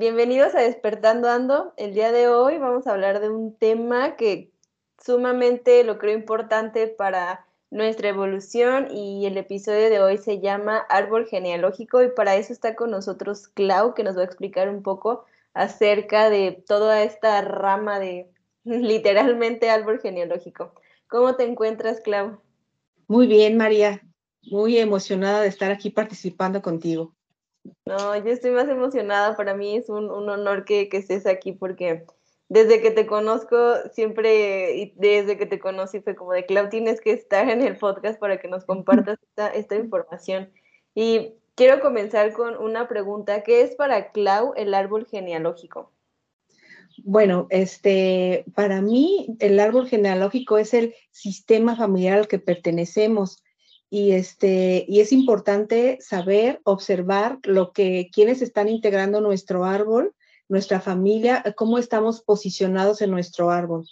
[0.00, 1.74] Bienvenidos a Despertando Ando.
[1.76, 4.50] El día de hoy vamos a hablar de un tema que
[4.98, 11.26] sumamente lo creo importante para nuestra evolución y el episodio de hoy se llama Árbol
[11.26, 15.26] genealógico y para eso está con nosotros Clau que nos va a explicar un poco
[15.52, 18.30] acerca de toda esta rama de
[18.64, 20.72] literalmente árbol genealógico.
[21.08, 22.40] ¿Cómo te encuentras, Clau?
[23.06, 24.00] Muy bien, María.
[24.50, 27.14] Muy emocionada de estar aquí participando contigo.
[27.84, 29.36] No, yo estoy más emocionada.
[29.36, 32.04] Para mí es un, un honor que, que estés aquí porque
[32.50, 33.56] desde que te conozco,
[33.92, 37.78] siempre, y desde que te conocí, fue como de, Clau, tienes que estar en el
[37.78, 39.18] podcast para que nos compartas
[39.54, 40.50] esta, información.
[40.92, 43.44] Y quiero comenzar con una pregunta.
[43.44, 45.92] ¿Qué es para Clau el árbol genealógico?
[47.04, 53.44] Bueno, este, para mí el árbol genealógico es el sistema familiar al que pertenecemos
[53.90, 60.14] y este y es importante saber, observar lo que quienes están integrando nuestro árbol
[60.50, 63.86] nuestra familia, cómo estamos posicionados en nuestro árbol.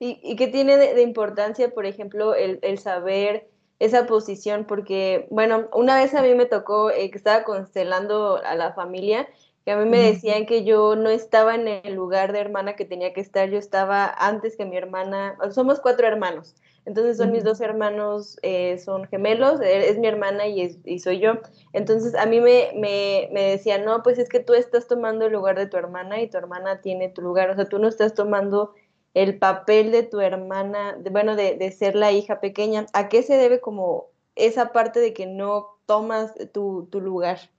[0.00, 3.48] ¿Y, qué tiene de, importancia, por ejemplo, el, saber
[3.78, 4.64] esa posición?
[4.64, 9.28] Porque, bueno, una vez a mí me tocó eh, que estaba constelando a la familia,
[9.64, 12.84] que a mí me decían que yo no estaba en el lugar de hermana que
[12.84, 16.56] tenía que estar, yo estaba antes que mi hermana, somos cuatro hermanos.
[16.88, 21.34] Entonces son mis dos hermanos, eh, son gemelos, es mi hermana y, soy yo.
[21.74, 25.34] Entonces a mí me, me, me, decían, no, pues es que tú estás tomando el
[25.34, 27.50] lugar de tu hermana y tu hermana tiene tu lugar.
[27.50, 28.72] O sea, tú no estás tomando
[29.12, 32.86] el papel de tu hermana, bueno, de, ser la hija pequeña.
[32.94, 37.50] ¿A qué se debe como esa parte de que no tomas tu, lugar?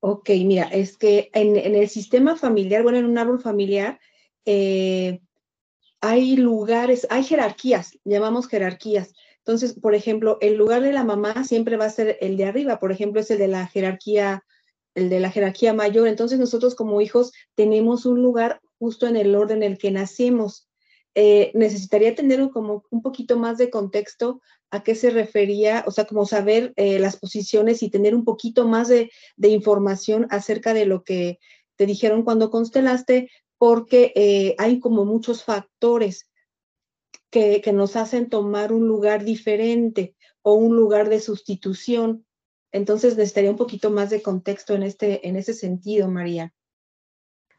[0.00, 4.00] Ok, mira, es que en, en, el sistema familiar, bueno, en un árbol familiar,
[4.44, 5.20] eh,
[6.00, 9.12] hay lugares, hay jerarquías, llamamos jerarquías.
[9.38, 12.78] Entonces, por ejemplo, el lugar de la mamá siempre va a ser el de arriba,
[12.78, 14.44] por ejemplo, es el de la jerarquía,
[14.94, 16.06] el de la jerarquía mayor.
[16.06, 20.68] Entonces, nosotros como hijos tenemos un lugar justo en el orden en el que nacemos.
[21.14, 26.04] Eh, necesitaría tener como un poquito más de contexto a qué se refería, o sea,
[26.04, 29.08] como saber eh, las posiciones y tener un poquito más de
[29.40, 31.38] información acerca de lo que
[31.76, 36.30] te dijeron cuando constelaste, porque eh, hay como muchos factores
[37.30, 42.24] que, nos hacen tomar un lugar diferente o un lugar de sustitución.
[42.72, 46.52] Entonces necesitaría un poquito más de contexto en, este, en ese sentido, María.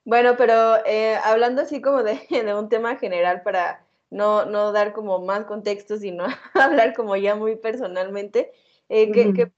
[0.05, 4.93] Bueno, pero eh, hablando así como de, de, un tema general para no, no dar
[4.93, 8.51] como más contexto, sino hablar como ya muy personalmente,
[8.87, 9.51] eh, ¿qué, ¿Qué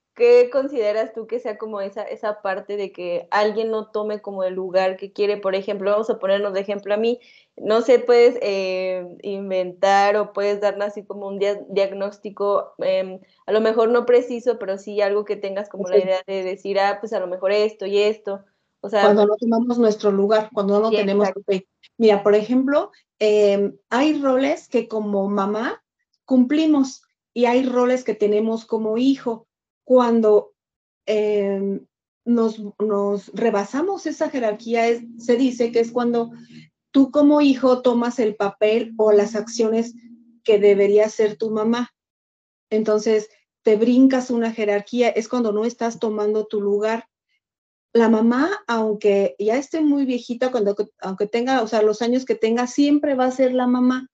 [0.52, 4.54] consideras tú que sea como esa, esa parte de que alguien no tome como el
[4.54, 5.38] lugar que quiere?
[5.38, 7.20] Por ejemplo, vamos a ponernos de ejemplo a mí,
[7.58, 11.40] no sé, puedes eh, inventar o puedes darnos así como un
[11.70, 16.22] diagnóstico, em, a lo mejor no preciso, pero sí algo que tengas como la idea
[16.28, 18.44] de decir, ah, pues a lo mejor esto y esto.
[18.82, 21.30] O sea, cuando no tomamos nuestro lugar, cuando no tenemos...
[21.98, 25.84] Mira, por ejemplo, em, hay roles que como mamá
[26.26, 29.48] cumplimos y hay roles que tenemos como hijo
[29.84, 30.53] cuando
[31.06, 31.86] em,
[32.25, 32.62] nos,
[33.34, 34.86] rebasamos esa jerarquía,
[35.18, 36.31] se dice que es cuando
[36.92, 39.96] tú como hijo tomas el papel o las acciones
[40.44, 41.94] que debería hacer tu mamá.
[42.70, 43.30] Entonces,
[43.64, 47.06] te brincas una jerarquía, es cuando no estás tomando tu lugar.
[47.94, 52.36] La mamá, aunque ya esté muy viejita, cuando, aunque tenga, o sea, los años que
[52.36, 54.09] tenga, siempre va a ser la mamá.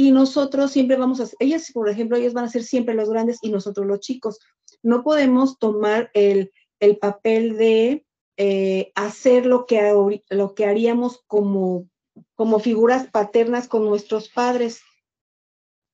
[0.00, 3.40] Y nosotros siempre vamos a, ellas, por ejemplo, ellas van a ser siempre los grandes
[3.42, 4.38] y nosotros los chicos
[4.80, 6.52] no podemos tomar el,
[7.00, 8.06] papel de
[8.36, 11.88] eh, hacer lo que, lo que haríamos como,
[12.36, 14.82] como figuras paternas con nuestros padres.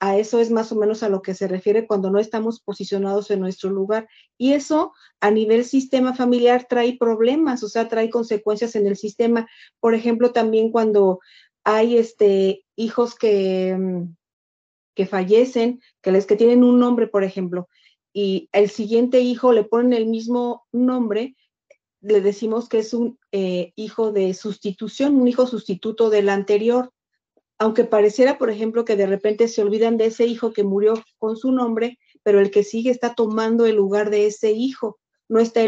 [0.00, 3.30] A eso es más o menos a lo que se refiere cuando no estamos posicionados
[3.30, 4.06] en nuestro lugar.
[4.36, 9.48] Y eso a nivel sistema familiar trae problemas, o sea, trae consecuencias en el sistema.
[9.80, 11.20] Por ejemplo, también cuando
[11.64, 14.14] hay este, hijos que, mm,
[14.94, 17.68] que fallecen, que les que tienen un nombre, por ejemplo,
[18.12, 21.34] y el siguiente hijo le ponen el mismo nombre,
[22.00, 26.92] le decimos que es un eh, hijo de sustitución, un hijo sustituto del anterior.
[27.58, 31.36] Aunque pareciera, por ejemplo, que de repente se olvidan de ese hijo que murió con
[31.36, 35.62] su nombre, pero el que sigue está tomando el lugar de ese hijo, no está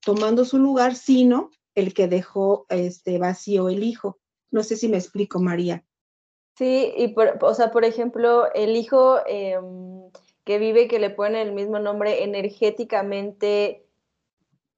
[0.00, 4.18] tomando su lugar, sino el que dejó este vacío el hijo.
[4.54, 5.84] No sé si me explico, María.
[6.56, 10.12] Sí, y por, o sea, por ejemplo, el hijo em,
[10.44, 13.84] que vive, que le pone el mismo nombre, energéticamente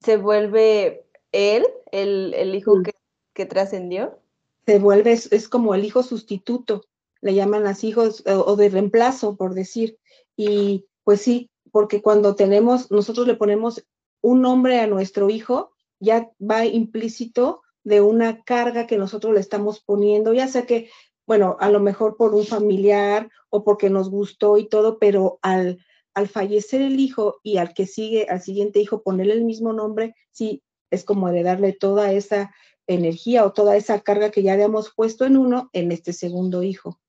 [0.01, 2.95] se vuelve él, el, hijo que,
[3.35, 4.17] que trascendió.
[4.65, 6.85] Se vuelve, es, como el hijo sustituto,
[7.21, 9.99] le llaman las hijos o de reemplazo, por decir.
[10.35, 13.85] Y pues sí, porque cuando tenemos, nosotros le ponemos
[14.21, 19.79] un nombre a nuestro hijo, ya va implícito de una carga que nosotros le estamos
[19.79, 20.89] poniendo, ya sea que,
[21.25, 25.79] bueno, a lo mejor por un familiar o porque nos gustó y todo, pero al,
[26.13, 30.15] al fallecer el hijo y al que sigue, al siguiente hijo, ponerle el mismo nombre,
[30.31, 32.53] sí, es como de darle toda esa
[32.87, 36.99] energía o toda esa carga que ya habíamos puesto en uno en este segundo hijo.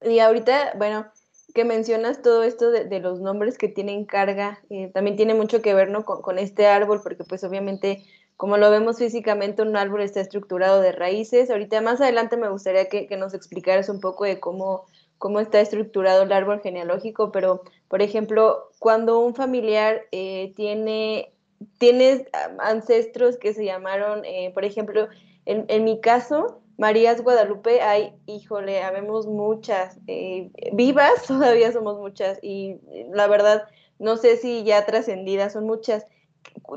[0.00, 1.06] Y ahorita, bueno,
[1.54, 5.74] que mencionas todo esto de, los nombres que tienen carga, eh, también tiene mucho que
[5.74, 6.06] ver ¿no?
[6.06, 8.02] con, este árbol, porque pues obviamente
[8.36, 11.50] como lo vemos físicamente, un árbol está estructurado de raíces.
[11.50, 14.84] Ahorita más adelante me gustaría que, nos explicaras un poco de cómo,
[15.18, 21.32] cómo está estructurado el árbol genealógico, pero por ejemplo, cuando un familiar eh, tiene,
[21.78, 22.26] tiene
[22.58, 25.08] ancestros que se llamaron, eh, por ejemplo,
[25.46, 32.38] en, en mi caso, Marías Guadalupe, hay, híjole, habemos muchas, eh, vivas todavía somos muchas
[32.42, 32.76] y
[33.12, 33.66] la verdad
[33.98, 36.04] no sé si ya trascendidas son muchas.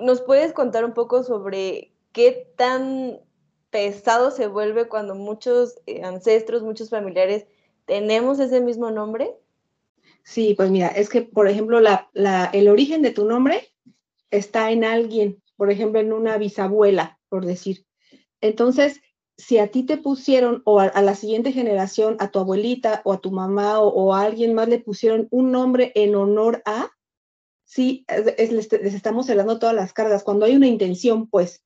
[0.01, 3.19] ¿Nos puedes contar un poco sobre qué tan
[3.69, 7.45] pesado se vuelve cuando muchos eh, ancestros, muchos familiares
[7.85, 9.35] tenemos ese mismo nombre?
[10.23, 12.09] Sí, pues mira, es que, por ejemplo, la,
[12.53, 13.71] el origen de tu nombre
[14.31, 17.85] está en alguien, por ejemplo, en una bisabuela, por decir.
[18.41, 19.01] Entonces,
[19.39, 23.21] si a ti te pusieron o a, la siguiente generación, a tu abuelita o a
[23.21, 26.91] tu mamá o, a alguien más le pusieron un nombre en honor a,
[27.69, 31.63] sí, les, estamos hablando todas las cargas, cuando hay una intención, pues.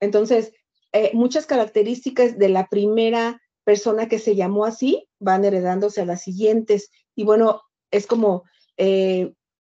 [0.00, 0.52] Entonces,
[0.92, 6.22] eh, muchas características de la primera persona que se llamó así van heredándose a las
[6.22, 6.90] siguientes.
[7.16, 8.44] Y bueno, es como,
[8.76, 9.32] eh,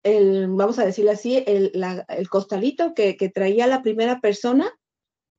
[0.04, 1.72] el, vamos a decirlo así, el,
[2.10, 4.74] el costalito que, que traía la primera persona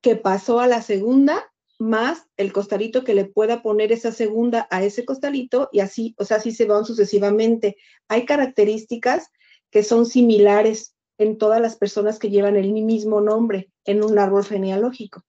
[0.01, 1.45] que pasó a la segunda
[1.77, 6.25] más el costalito que le pueda poner esa segunda a ese costalito y así, o
[6.25, 7.77] sea, así se van sucesivamente.
[8.07, 9.29] Hay características
[9.75, 14.45] que son similares en todas las personas que llevan el mismo nombre en un árbol
[14.45, 15.21] genealógico.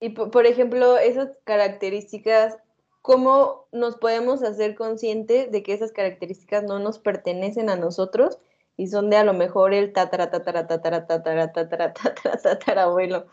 [0.00, 2.58] Y por ejemplo, esas características,
[3.00, 8.36] ¿cómo nos podemos hacer conscientes de que esas características no nos pertenecen a nosotros
[8.76, 13.28] y son de a lo mejor el tatara, tatara, tatara, tatara, tatara, tatara, tatara, abuelo.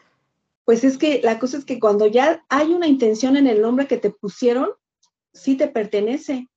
[0.64, 3.86] Pues es que la cosa es que cuando ya hay una intención en el nombre
[3.86, 4.70] que te pusieron,
[5.34, 6.48] sí te pertenece.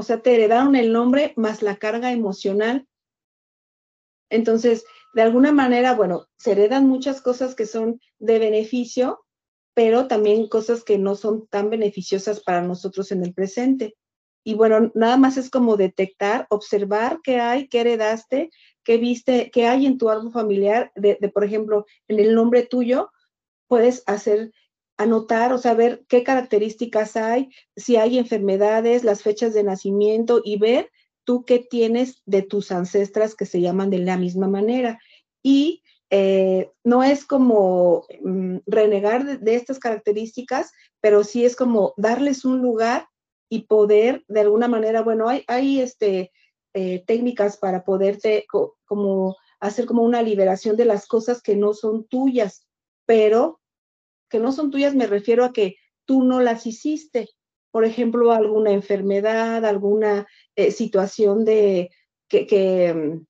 [0.00, 2.88] O sea, te heredaron el nombre más la carga emocional.
[4.30, 9.20] Entonces, de alguna manera, bueno, se heredan muchas cosas que son de beneficio,
[9.74, 13.94] pero también cosas que no son tan beneficiosas para nosotros en el presente.
[14.42, 18.48] Y bueno, nada más es como detectar, observar qué hay, qué heredaste,
[18.82, 23.10] qué viste, qué hay en tu árbol familiar, de, por ejemplo, en el nombre tuyo,
[23.68, 24.50] puedes hacer,
[25.00, 30.90] anotar o saber qué características hay, si hay enfermedades, las fechas de nacimiento y ver
[31.24, 34.98] tú qué tienes de tus ancestras que se llaman de la misma manera.
[35.42, 42.44] Y eh, no es como mm, renegar de, estas características, pero sí es como darles
[42.44, 43.08] un lugar
[43.48, 46.30] y poder de alguna manera, bueno, hay, hay este,
[46.74, 48.44] eh, técnicas para poderte
[48.84, 52.66] como hacer como una liberación de las cosas que no son tuyas,
[53.06, 53.59] pero
[54.30, 57.28] que no son tuyas me refiero a que tú no las hiciste.
[57.70, 61.90] Por ejemplo, alguna enfermedad, alguna eh, situación de
[62.28, 63.26] que, que, mm,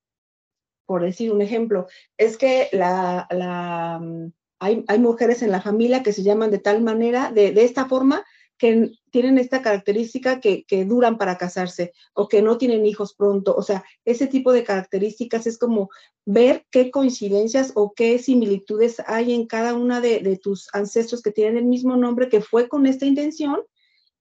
[0.87, 6.03] por decir un ejemplo, es que la, la mm, hay, hay, mujeres en la familia
[6.03, 8.25] que se llaman de tal manera, de, de esta forma,
[8.61, 13.57] que tienen esta característica que, duran para casarse o que no tienen hijos pronto.
[13.57, 15.89] O sea, ese tipo de características es como
[16.27, 21.57] ver qué coincidencias o qué similitudes hay en cada una de, tus ancestros que tienen
[21.57, 23.63] el mismo nombre que fue con esta intención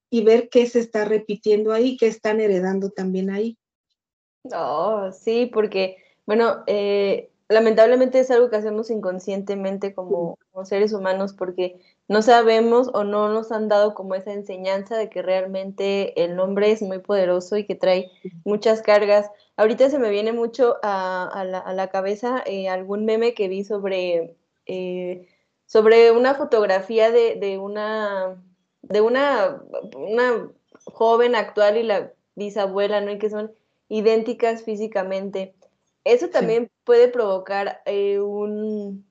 [0.09, 3.57] y ver qué se está repitiendo ahí, qué están heredando también ahí.
[4.55, 11.81] Oh, sí, porque, bueno, eh, lamentablemente es algo que hacemos inconscientemente como, seres humanos porque
[12.09, 16.71] no sabemos o no nos han dado como esa enseñanza de que realmente el nombre
[16.71, 18.11] es muy poderoso y que trae
[18.43, 19.31] muchas cargas.
[19.55, 24.35] Ahorita se me viene mucho a, la, cabeza eh, algún meme que vi sobre,
[24.65, 25.29] eh,
[25.65, 28.43] sobre una fotografía de, una,
[28.81, 29.61] de una,
[29.95, 30.49] una
[30.85, 33.11] joven actual y la bisabuela, ¿no?
[33.11, 33.53] Y que son
[33.87, 35.53] idénticas físicamente
[36.03, 39.08] eso también puede provocar eh, un,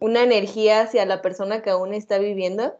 [0.00, 2.74] una energía hacia la persona que aún está viviendo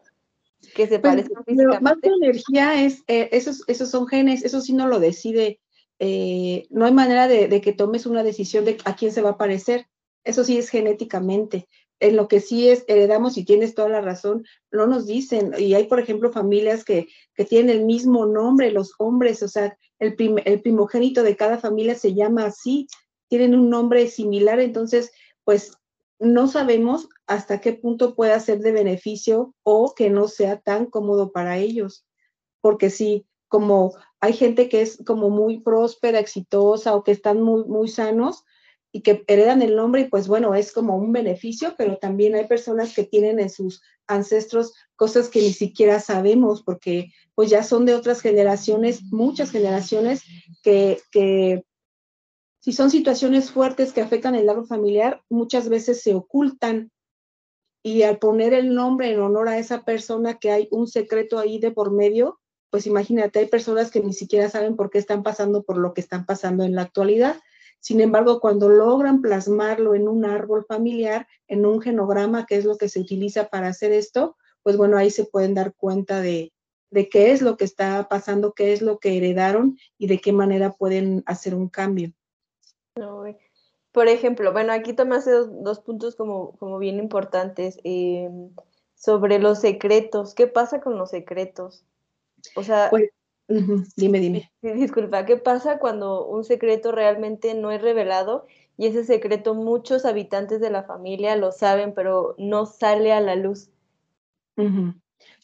[0.73, 1.81] que se pues, parece físicamente.
[1.81, 5.59] Más que energía es, eh, esos, esos son genes, eso sí no lo decide.
[5.99, 9.31] Eh, no hay manera de, de, que tomes una decisión de a quién se va
[9.31, 9.87] a parecer.
[10.23, 11.67] Eso sí es genéticamente
[11.99, 15.73] en lo que sí es, heredamos y tienes toda la razón, no nos dicen, y
[15.73, 20.15] hay, por ejemplo, familias que, que tienen el mismo nombre, los hombres, o sea, el,
[20.45, 22.87] el primogénito de cada familia se llama así,
[23.29, 25.11] tienen un nombre similar, entonces,
[25.43, 25.73] pues
[26.19, 31.31] no sabemos hasta qué punto pueda ser de beneficio o que no sea tan cómodo
[31.31, 32.05] para ellos,
[32.61, 37.65] porque sí, como hay gente que es como muy próspera, exitosa o que están muy,
[37.65, 38.43] muy sanos,
[38.91, 42.47] y que heredan el nombre y pues bueno, es como un beneficio, pero también hay
[42.47, 47.85] personas que tienen en sus ancestros cosas que ni siquiera sabemos porque pues ya son
[47.85, 50.23] de otras generaciones, muchas generaciones
[50.63, 51.63] que, que
[52.67, 56.91] si son situaciones fuertes que afectan el árbol familiar, muchas veces se ocultan
[57.81, 61.59] y al poner el nombre en honor a esa persona que hay un secreto ahí
[61.59, 65.63] de por medio, pues imagínate, hay personas que ni siquiera saben por qué están pasando
[65.63, 67.39] por lo que están pasando en la actualidad.
[67.79, 72.75] Sin embargo, cuando logran plasmarlo en un árbol familiar, en un genograma, que es lo
[72.75, 76.51] que se utiliza para hacer esto, pues bueno, ahí se pueden dar cuenta de,
[76.91, 80.73] qué es lo que está pasando, qué es lo que heredaron y de qué manera
[80.73, 82.11] pueden hacer un cambio.
[83.91, 88.51] Por ejemplo, bueno, aquí tomaste dos, dos puntos como, como bien importantes em,
[88.95, 90.33] sobre los secretos.
[90.35, 91.83] ¿Qué pasa con los secretos?
[92.55, 93.09] O sea, pues,
[93.95, 94.51] Dime, dime.
[94.61, 98.45] Disculpa, ¿qué pasa cuando un secreto realmente no es revelado
[98.77, 103.35] y ese secreto muchos habitantes de la familia lo saben, pero no sale a la
[103.35, 103.69] luz?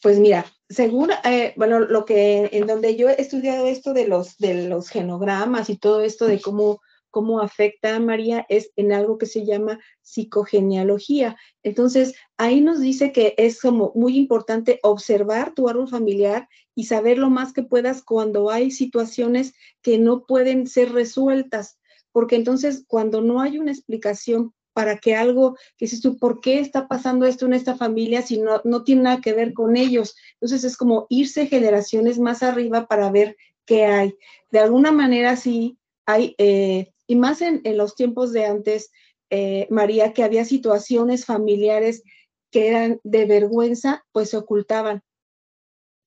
[0.02, 4.38] Pues mira, según, eh, bueno, lo que en donde yo he estudiado esto de los,
[4.38, 6.80] de los genogramas y todo esto de cómo
[7.14, 11.36] cómo afecta a María es en algo que se llama psicogenealogía.
[11.62, 17.18] Entonces, ahí nos dice que es como muy importante observar tu árbol familiar y saber
[17.18, 21.78] lo más que puedas cuando hay situaciones que no pueden ser resueltas,
[22.10, 26.58] porque entonces cuando no hay una explicación para que algo, que dices tú, ¿por qué
[26.58, 30.16] está pasando esto en esta familia si no, no tiene nada que ver con ellos?
[30.40, 34.16] Entonces es como irse generaciones más arriba para ver qué hay.
[34.50, 38.90] De alguna manera sí hay eh, y más en, los tiempos de antes,
[39.30, 42.02] eh, María, que había situaciones familiares
[42.50, 45.02] que eran de vergüenza, pues se ocultaban.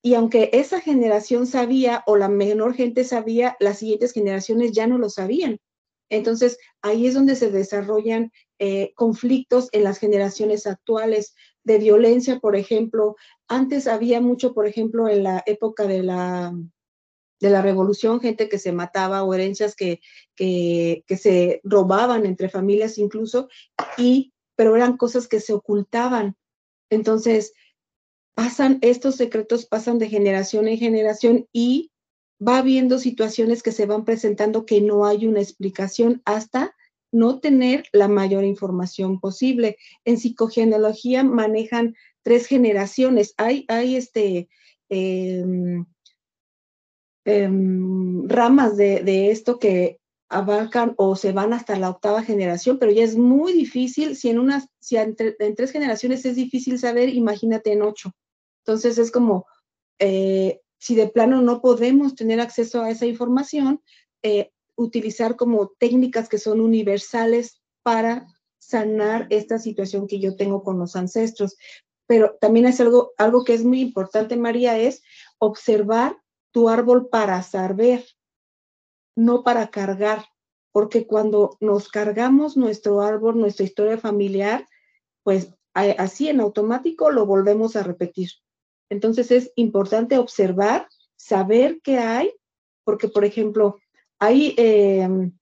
[0.02, 4.96] Y aunque esa generación sabía o la menor gente sabía, las siguientes generaciones ya no
[4.96, 5.58] lo sabían.
[6.10, 12.56] Entonces, ahí es donde se desarrollan eh, conflictos en las generaciones actuales de violencia, por
[12.56, 13.16] ejemplo.
[13.46, 16.54] Antes había mucho, por ejemplo, en la época de la
[17.40, 20.00] de la revolución, gente que se mataba o herencias que,
[20.34, 23.48] que, se robaban entre familias incluso,
[23.96, 26.36] y, pero eran cosas que se ocultaban.
[26.90, 27.52] Entonces,
[28.34, 31.90] pasan, estos secretos pasan de generación en generación y
[32.46, 36.74] va habiendo situaciones que se van presentando que no hay una explicación hasta
[37.10, 39.76] no tener la mayor información posible.
[40.04, 43.34] En psicogenealogía manejan tres generaciones.
[43.38, 44.48] Hay, hay este,
[44.88, 45.86] em,
[47.30, 53.04] Em, ramas de, esto que abarcan o se van hasta la octava generación, pero ya
[53.04, 57.82] es muy difícil, si en unas, si en, tres generaciones es difícil saber, imagínate en
[57.82, 58.12] ocho.
[58.64, 59.44] Entonces es como,
[59.98, 63.82] eh, si de plano no podemos tener acceso a esa información,
[64.22, 68.26] eh, utilizar como técnicas que son universales para
[68.58, 71.58] sanar esta situación que yo tengo con los ancestros.
[72.06, 75.02] Pero también es algo, algo que es muy importante, María, es
[75.36, 76.16] observar
[76.52, 78.04] tu árbol para saber,
[79.16, 80.24] no para cargar,
[80.72, 84.66] porque cuando nos cargamos nuestro árbol, nuestra historia familiar,
[85.22, 88.30] pues así en automático lo volvemos a repetir.
[88.90, 92.32] Entonces es importante observar, saber qué hay,
[92.84, 93.78] porque por ejemplo,
[94.18, 95.32] ahí em,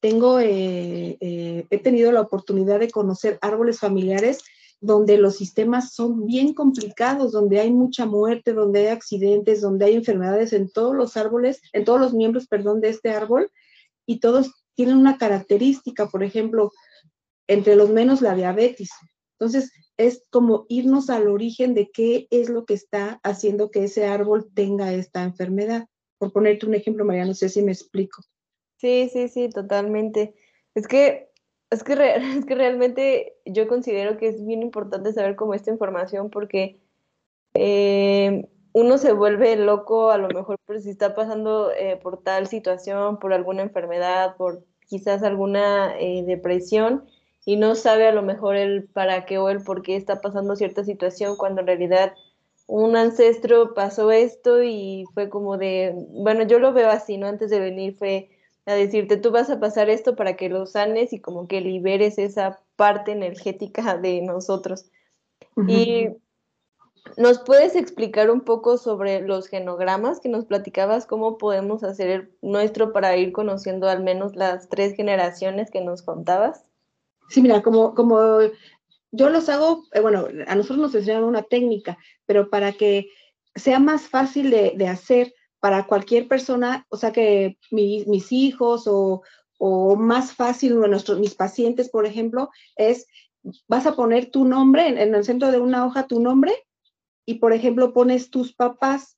[0.00, 4.44] tengo, eh, eh, he tenido la oportunidad de conocer árboles familiares
[4.84, 9.94] donde los sistemas son bien complicados, donde hay mucha muerte, donde hay accidentes, donde hay
[9.94, 13.50] enfermedades en todos los árboles, en todos los miembros, perdón, de este árbol,
[14.04, 16.70] y todos tienen una característica, por ejemplo,
[17.46, 18.90] entre los menos la diabetes.
[19.38, 24.04] Entonces, es como irnos al origen de qué es lo que está haciendo que ese
[24.04, 25.88] árbol tenga esta enfermedad.
[26.18, 28.20] Por ponerte un ejemplo, María, no sé si me explico.
[28.76, 30.34] Sí, sí, sí, totalmente.
[30.74, 31.30] Es que
[31.74, 31.92] es que,
[32.38, 36.80] es que realmente yo considero que es bien importante saber cómo esta información porque
[37.54, 42.46] eh, uno se vuelve loco a lo mejor por si está pasando eh, por tal
[42.48, 47.04] situación, por alguna enfermedad, por quizás alguna eh, depresión
[47.44, 50.56] y no sabe a lo mejor el para qué o el por qué está pasando
[50.56, 52.14] cierta situación cuando en realidad
[52.66, 57.26] un ancestro pasó esto y fue como de, bueno, yo lo veo así, ¿no?
[57.26, 58.30] Antes de venir fue
[58.66, 62.18] a decirte, tú vas a pasar esto para que lo sanes y como que liberes
[62.18, 64.86] esa parte energética de nosotros.
[65.68, 66.08] Y
[67.16, 71.06] ¿Nos puedes explicar un poco sobre los genogramas que nos platicabas?
[71.06, 76.02] ¿Cómo podemos hacer el nuestro para ir conociendo al menos las tres generaciones que nos
[76.02, 76.64] contabas?
[77.28, 78.40] Sí, mira, como, como
[79.12, 83.08] yo los hago, eh, bueno, a nosotros nos enseñaron una técnica, pero para que
[83.54, 85.32] sea más fácil de, hacer
[85.64, 89.22] para cualquier persona, o sea, que mis hijos o,
[89.56, 93.06] o más fácil, nuestros, mis pacientes, por ejemplo, es,
[93.66, 96.52] vas a poner tu nombre en el centro de una hoja, tu nombre
[97.24, 99.16] y, por ejemplo, pones tus papás,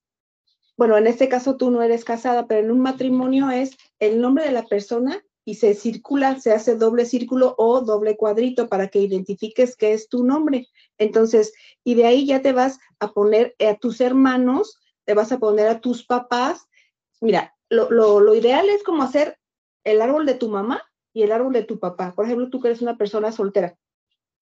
[0.77, 4.45] bueno, en este caso tú no eres casada, pero en un matrimonio es el nombre
[4.45, 9.01] de la persona y se circula, se hace doble círculo o doble cuadrito para que
[9.01, 10.69] identifiques qué es tu nombre.
[10.97, 15.39] Entonces, y de ahí ya te vas a poner a tus hermanos, te vas a
[15.39, 16.67] poner a tus papás.
[17.23, 19.39] Mira, lo, lo ideal es como hacer
[19.85, 20.83] el árbol de tu mamá
[21.15, 22.13] y el árbol de tu papá.
[22.15, 23.79] Por ejemplo, tú que eres una persona soltera.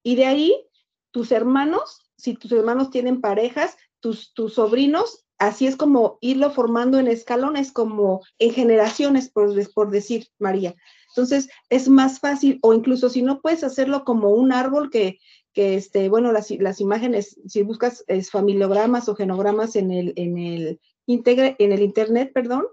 [0.02, 0.66] Y de ahí,
[1.12, 6.99] tus hermanos si tus hermanos tienen parejas, tus, tus sobrinos, así es como irlo formando
[6.99, 10.75] en escalones, como en generaciones, por, por decir, María.
[11.09, 15.18] Entonces, es más fácil, o incluso si no puedes hacerlo como un árbol que,
[15.54, 20.37] que este, bueno, las, las imágenes, si buscas es, familiogramas o genogramas en el, en
[20.37, 22.66] el, integre, en el internet, perdón,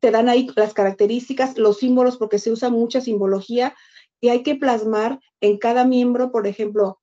[0.00, 3.74] te dan ahí las características, los símbolos, porque se usa mucha simbología
[4.20, 7.00] y hay que plasmar en cada miembro, por ejemplo,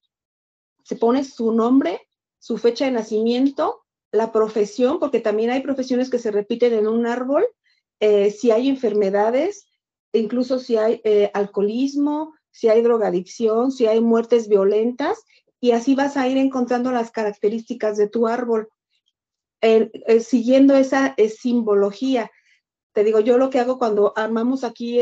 [0.84, 2.01] se pone su nombre,
[2.39, 7.08] su fecha de nacimiento, la profesión, porque también hay profesiones que se repiten en un
[7.08, 7.46] árbol,
[8.00, 9.67] eh, si hay enfermedades,
[10.13, 15.24] incluso si hay eh, alcoholismo, si hay drogadicción, si hay muertes violentas,
[15.60, 18.70] y así vas a ir encontrando las características de tu árbol,
[19.62, 19.89] eh,
[20.22, 22.32] siguiendo esa simbología.
[22.94, 25.00] Te digo, yo lo que hago cuando armamos aquí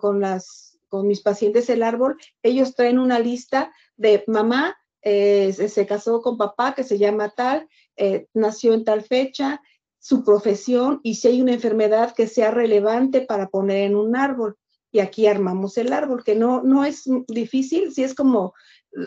[0.00, 5.86] con, las, con mis pacientes el árbol, ellos traen una lista de mamá, eh, se
[5.86, 9.60] casó con papá que se llama tal, eh, nació en tal fecha,
[9.98, 14.56] su profesión y si hay una enfermedad que sea relevante para poner en un árbol.
[14.96, 18.54] Y aquí armamos el árbol, que no, no es difícil, si es como,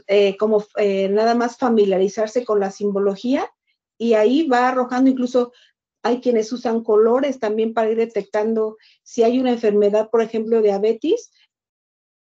[0.07, 0.63] eh, como
[1.09, 3.49] nada más familiarizarse con la simbología
[3.97, 5.51] y ahí va arrojando incluso
[6.01, 11.31] hay quienes usan colores también para ir detectando si hay una enfermedad, por ejemplo, diabetes,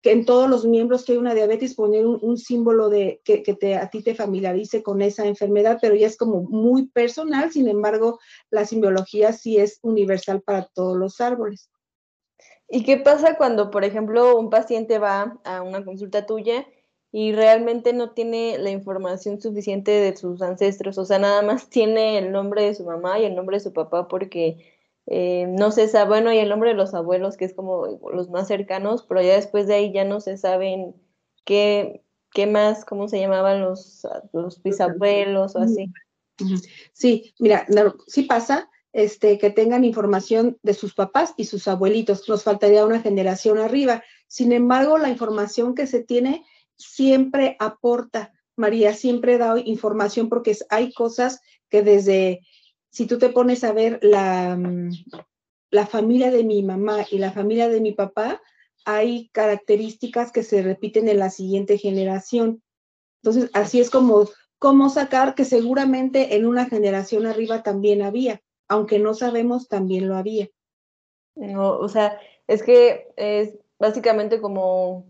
[0.02, 3.76] que en todos los miembros que hay una diabetes poner un, símbolo de que, te,
[3.76, 8.20] a ti te familiarice con esa enfermedad, pero ya es como muy personal, sin embargo,
[8.50, 11.70] la simbiología sí es universal para todos los árboles.
[12.70, 16.68] ¿Y qué pasa cuando, por ejemplo, un paciente va a una consulta tuya
[17.12, 20.98] y realmente no tiene la información suficiente de sus ancestros?
[20.98, 23.74] O sea, nada más tiene el nombre de su mamá y el nombre de su
[23.74, 24.76] papá porque
[25.06, 28.30] eh, no se sabe, bueno, y el nombre de los abuelos, que es como los
[28.30, 30.96] más cercanos, pero ya después de ahí ya no se saben
[31.46, 32.04] qué,
[32.34, 35.90] qué más, cómo se llamaban los, los bisabuelos o así.
[36.92, 37.66] Sí, mira,
[38.08, 43.00] sí pasa este, que tengan información de sus papás y sus abuelitos, nos faltaría una
[43.00, 44.04] generación arriba.
[44.26, 46.44] Sin embargo, la información que se tiene
[46.78, 52.42] siempre aporta, María, siempre da información porque hay cosas que desde
[52.90, 54.90] si tú te pones a ver la, mm,
[55.70, 58.42] la familia de mi mamá y la familia de mi papá,
[58.84, 62.64] hay características que se repiten en la siguiente generación.
[63.22, 69.00] Entonces, así es como, cómo sacar que seguramente en una generación arriba también había, aunque
[69.00, 70.50] no sabemos, también lo había.
[71.36, 75.06] No, o sea, es que es básicamente como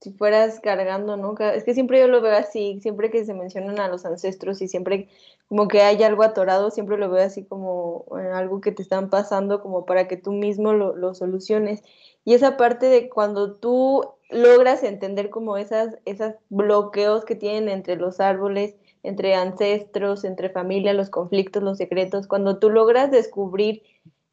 [0.00, 1.34] si fueras cargando, ¿no?
[1.38, 4.68] Es que siempre yo lo veo así, siempre que se mencionan a los ancestros y
[4.68, 5.08] siempre
[5.48, 9.08] como que hay algo atorado, siempre lo veo así como eh, algo que te están
[9.08, 11.82] pasando como para que tú mismo lo, lo, soluciones.
[12.22, 17.96] Y esa parte de cuando tú logras entender como esas, esos bloqueos que tienen entre
[17.96, 23.82] los árboles, entre ancestros, entre familia, los conflictos, los secretos, cuando tú logras descubrir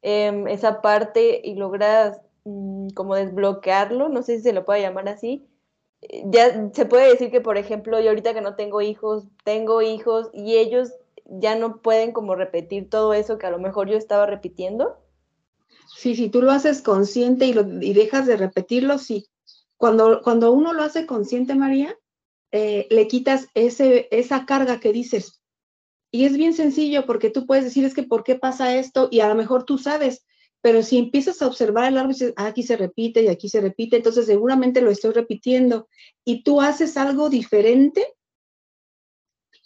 [0.02, 5.08] em, esa parte y logras mm, como desbloquearlo, no sé si se lo puede llamar
[5.10, 5.46] así,
[6.26, 10.30] ya se puede decir que, por ejemplo, yo ahorita que no tengo hijos, tengo hijos
[10.34, 10.94] y ellos
[11.26, 14.98] ya no pueden como repetir todo eso que a lo mejor yo estaba repitiendo.
[15.96, 19.28] Sí, si tú lo haces consciente y, lo, y dejas de repetirlo, sí.
[19.78, 21.98] Cuando, cuando uno lo hace consciente, María,
[22.52, 25.42] eh, le quitas ese, esa carga que dices.
[26.12, 29.08] Y es bien sencillo porque tú puedes decir, es que ¿por qué pasa esto?
[29.12, 30.26] Y a lo mejor tú sabes
[30.62, 33.62] pero si empiezas a observar el árbol, dices, ah, aquí se repite y aquí se
[33.62, 35.90] repite, entonces seguramente lo estoy repitiendo
[36.24, 38.06] y tú haces algo diferente,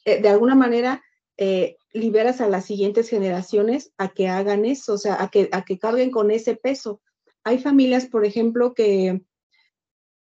[0.06, 1.04] eh, de alguna manera
[1.38, 5.66] eh, liberas a las siguientes generaciones a que hagan eso, o sea, a que, a
[5.66, 7.02] que carguen con ese peso.
[7.44, 9.22] Hay familias, por ejemplo, que,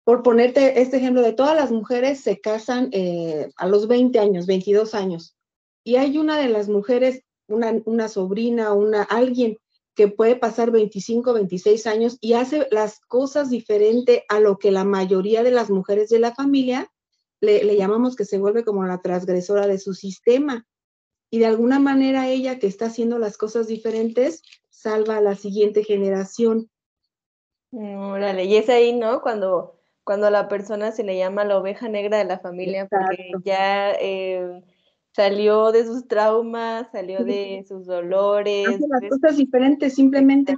[0.05, 4.47] por ponerte este ejemplo, de todas las mujeres se casan eh, a los 20 años,
[4.47, 5.37] 22 años,
[5.85, 9.59] y hay una de las mujeres, una, una sobrina, una, alguien
[9.95, 14.85] que puede pasar 25, 26 años y hace las cosas diferente a lo que la
[14.85, 16.91] mayoría de las mujeres de la familia
[17.41, 20.67] le, le, llamamos que se vuelve como la transgresora de su sistema.
[21.31, 25.85] Y de alguna manera ella que está haciendo las cosas diferentes salva a la siguiente
[25.85, 26.71] generación.
[27.73, 29.21] Órale, y es ahí, ¿no?
[29.21, 29.80] Cuando,
[30.11, 33.92] cuando a la persona se le llama la oveja negra de la familia, porque ya
[33.92, 34.61] eh,
[35.12, 38.66] salió de sus traumas, salió de sus dolores.
[38.66, 40.57] Hace las cosas diferentes, simplemente.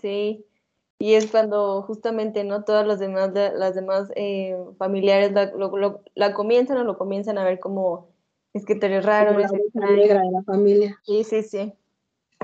[0.00, 0.46] Sí,
[0.98, 2.64] y es cuando justamente, ¿no?
[2.64, 7.44] Todas las demás, las demás eh, familiares la, lo, la comienzan o lo comienzan a
[7.44, 8.08] ver como,
[8.54, 9.34] es que te eres raro.
[9.34, 10.98] Como la oveja negra de la familia.
[11.04, 11.74] Sí, sí, sí.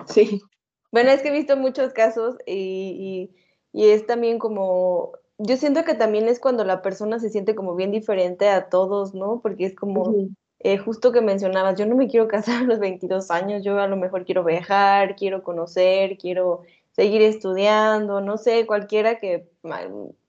[0.08, 0.42] Sí.
[0.90, 3.30] Bueno, es que he visto muchos casos y,
[3.72, 7.54] y, y es también como, yo siento que también es cuando la persona se siente
[7.54, 9.40] como bien diferente a todos, ¿no?
[9.42, 10.36] Porque es como, uh -huh.
[10.60, 13.88] eh, justo que mencionabas, yo no me quiero casar a los 22 años, yo a
[13.88, 19.48] lo mejor quiero viajar, quiero conocer, quiero seguir estudiando, no sé, cualquiera que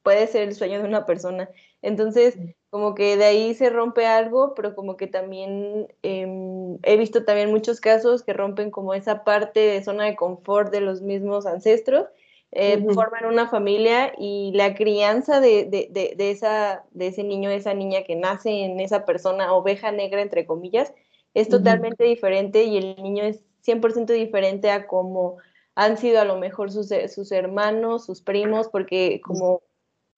[0.02, 1.50] puede ser el sueño de una persona.
[1.82, 2.38] Entonces,
[2.70, 7.52] como que de ahí se rompe algo, pero como que también eh, he visto también
[7.52, 12.08] muchos casos que rompen como esa parte de zona de confort de los mismos ancestros,
[12.56, 12.94] eh, uh -huh.
[12.94, 17.56] forman una familia y la crianza de, de, de, de, esa, de ese niño, de
[17.56, 20.94] esa niña que nace en esa persona, oveja negra, entre comillas,
[21.34, 22.10] es totalmente uh -huh.
[22.10, 25.38] diferente y el niño es 100% diferente a como
[25.76, 29.62] han sido a lo mejor sus, sus hermanos, sus primos, porque como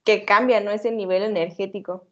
[0.04, 0.72] que cambia, ¿no?
[0.72, 2.06] Ese nivel energético.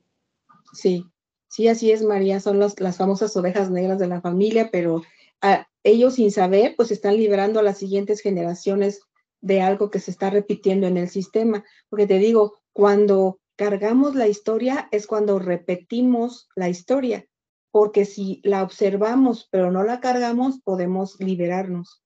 [0.71, 1.05] Sí,
[1.49, 5.01] sí, así es, María, son los, las famosas ovejas negras de la familia, pero
[5.41, 9.01] a, ellos sin saber, pues están liberando a las siguientes generaciones
[9.43, 11.63] de algo que se está repitiendo en el sistema.
[11.89, 17.27] Porque te digo, cuando cargamos la historia es cuando repetimos la historia,
[17.71, 22.01] porque si la observamos pero no la cargamos, podemos liberarnos.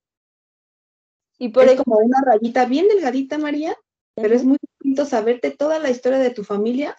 [1.37, 3.77] Y por es ejemplo, como una rayita bien delgadita, María,
[4.15, 6.97] pero es muy distinto saberte toda la historia de tu familia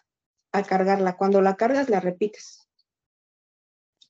[0.53, 1.17] a cargarla.
[1.17, 2.69] Cuando la cargas, la repites.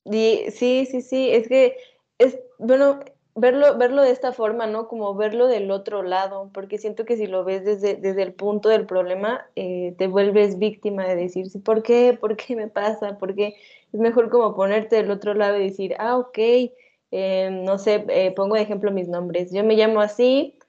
[0.05, 1.75] Y, sí, sí, sí, es que
[2.19, 2.99] es, bueno,
[3.39, 4.87] verlo, verlo de esta forma, ¿no?
[4.87, 8.69] Como verlo del otro lado, porque siento que si lo ves desde, desde el punto
[8.69, 12.17] del problema, eh, te vuelves víctima de decir, ¿por qué?
[12.19, 13.17] ¿Por qué me pasa?
[13.17, 13.55] ¿Por qué?
[13.93, 16.37] Es mejor como ponerte del otro lado y decir, ah, ok,
[17.11, 20.59] eh, no sé, eh, pongo de ejemplo mis nombres, yo me llamo así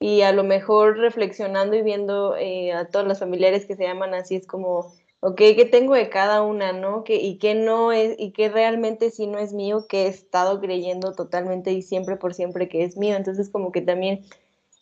[0.00, 4.12] y a lo mejor reflexionando y viendo eh, a todas las familiares que se llaman
[4.14, 4.92] así es como,
[5.24, 7.02] ok, ¿qué tengo de cada una, no?
[7.02, 10.60] ¿Qué, y qué no es, y qué realmente sí no es mío, que he estado
[10.60, 13.16] creyendo totalmente y siempre por siempre que es mío.
[13.16, 14.22] Entonces como que también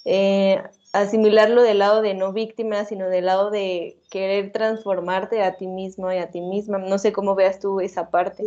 [0.05, 0.61] eh,
[0.93, 6.13] asimilarlo del lado de no víctima, sino del lado de querer transformarte a ti mismo
[6.13, 6.79] y a ti misma.
[6.79, 8.45] No sé cómo veas tú esa parte.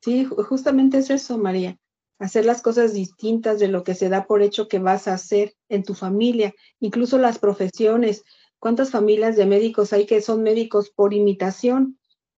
[0.00, 1.76] Sí, justamente es eso, María
[2.18, 5.54] hacer las cosas distintas de lo que se da por hecho que vas a hacer
[5.68, 8.22] en tu familia, incluso las profesiones.
[8.64, 11.98] ¿Cuántas familias de médicos hay que son médicos por imitación?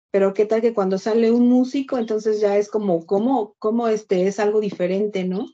[0.09, 4.25] Pero qué tal que cuando sale un músico, entonces ya es como, ¿cómo, cómo este
[4.25, 5.45] es algo diferente, no?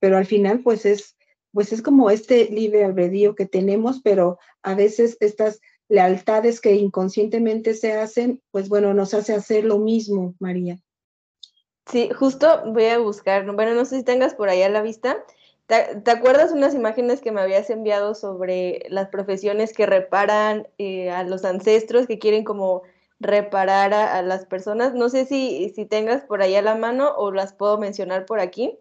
[0.00, 1.16] Pero al final, pues es,
[1.54, 7.72] pues es como este libre albedrío que tenemos, pero a veces estas lealtades que inconscientemente
[7.72, 10.78] se hacen, pues bueno, nos hace hacer lo mismo, María.
[11.90, 15.24] Sí, justo voy a buscar, bueno, no sé si tengas por ahí a la vista.
[15.66, 21.10] ¿Te, ¿Te, acuerdas unas imágenes que me habías enviado sobre las profesiones que reparan eh,
[21.10, 22.82] a los ancestros, que quieren como
[23.18, 24.94] reparar a, a, las personas?
[24.94, 28.40] No sé si, si tengas por ahí a la mano o las puedo mencionar por
[28.40, 28.78] aquí.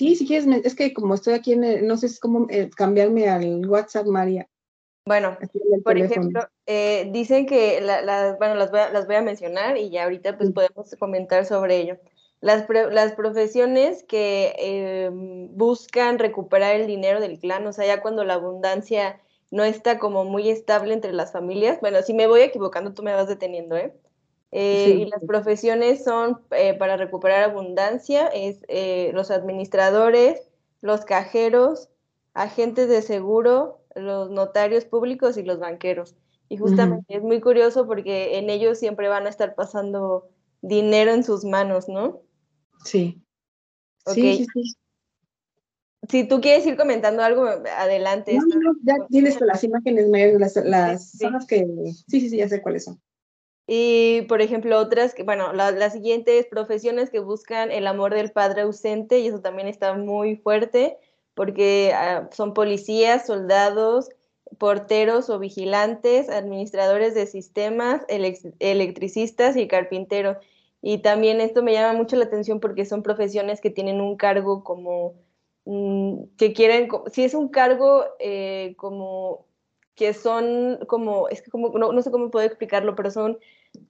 [0.00, 3.28] Sí, si quieres, es que como estoy aquí, en el, no sé cómo eh, cambiarme
[3.28, 4.48] al WhatsApp, María.
[5.04, 5.36] Bueno,
[5.84, 6.04] por teléfono.
[6.04, 9.90] ejemplo, eh, dicen que, la, la, bueno, las voy, a, las voy a mencionar y
[9.90, 10.54] ya ahorita pues sí.
[10.54, 11.98] podemos comentar sobre ello.
[12.40, 18.24] Las, las profesiones que eh, buscan recuperar el dinero del clan, o sea, ya cuando
[18.24, 21.80] la abundancia no está como muy estable entre las familias.
[21.80, 23.92] Bueno, si me voy equivocando, tú me vas deteniendo, ¿eh?
[24.52, 24.92] eh sí.
[25.02, 30.48] Y las profesiones son eh, para recuperar abundancia, es eh, los administradores,
[30.80, 31.88] los cajeros,
[32.32, 36.14] agentes de seguro, los notarios públicos y los banqueros.
[36.48, 37.18] Y justamente uh -huh.
[37.18, 40.28] es muy curioso porque en ellos siempre van a estar pasando
[40.62, 42.20] dinero en sus manos, ¿no?
[42.84, 43.22] Sí.
[44.04, 44.38] Okay.
[44.38, 44.74] Sí, sí, sí.
[46.08, 48.34] si tú quieres ir comentando algo, adelante.
[48.34, 51.66] No, no, ya tienes las imágenes, las, las zonas que...
[52.08, 53.00] Sí, sí, sí, ya sé cuáles son.
[53.66, 58.14] Y, por ejemplo, otras, que, bueno, la, la siguiente es profesiones que buscan el amor
[58.14, 60.96] del padre ausente, y eso también está muy fuerte,
[61.34, 64.08] porque ah, son policías, soldados,
[64.58, 70.38] porteros o vigilantes, administradores de sistemas, electricistas y carpinteros.
[70.82, 74.64] Y también esto me llama mucho la atención porque son profesiones que tienen un cargo
[74.64, 75.14] como,
[75.64, 79.46] mm, que quieren, si es un cargo eh, como,
[79.94, 83.38] que son como, es que como, no, no sé cómo puedo explicarlo, pero son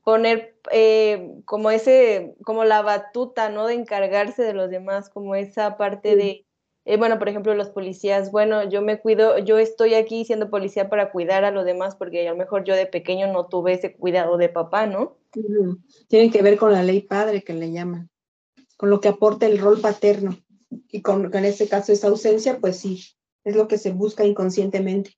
[0.04, 3.66] poner eh, como ese, como la batuta, ¿no?
[3.66, 6.44] De encargarse de los demás, como esa parte de,
[6.84, 10.88] eh, bueno, por ejemplo, los policías, bueno, yo me cuido, yo estoy aquí siendo policía
[10.88, 13.94] para cuidar a los demás porque a lo mejor yo de pequeño no tuve ese
[13.94, 15.19] cuidado de papá, ¿no?
[16.08, 18.10] Tienen que ver con la ley padre que le llaman,
[18.76, 20.36] con lo que aporta el rol paterno.
[20.88, 23.04] Y con, en este caso esa ausencia, pues sí,
[23.44, 25.16] es lo que se busca inconscientemente.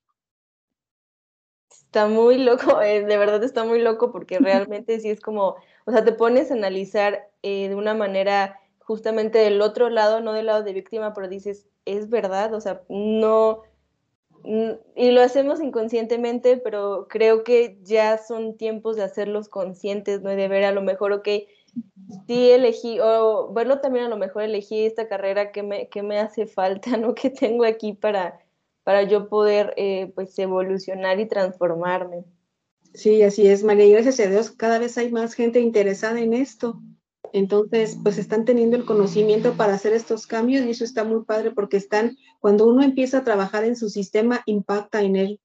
[1.69, 5.91] Está muy loco, eh, de verdad está muy loco porque realmente sí es como, o
[5.91, 10.47] sea, te pones a analizar eh, de una manera justamente del otro lado, no del
[10.47, 13.61] lado de víctima, pero dices, es verdad, o sea, no,
[14.43, 20.29] y lo hacemos inconscientemente, pero creo que ya son tiempos de hacerlos conscientes, ¿no?
[20.31, 21.27] De ver a lo mejor, ok,
[22.27, 26.19] sí elegí, o verlo también a lo mejor elegí esta carrera que me, que me
[26.19, 27.15] hace falta, ¿no?
[27.15, 28.39] Que tengo aquí para,
[28.83, 32.25] para yo poder eh, pues evolucionar y transformarme.
[32.93, 36.33] Sí, así es, María, y gracias a Dios cada vez hay más gente interesada en
[36.33, 36.79] esto.
[37.33, 41.49] Entonces, pues están teniendo el conocimiento para hacer estos cambios y eso está muy padre
[41.49, 45.41] porque están, cuando uno empieza a trabajar en su sistema, impacta en él.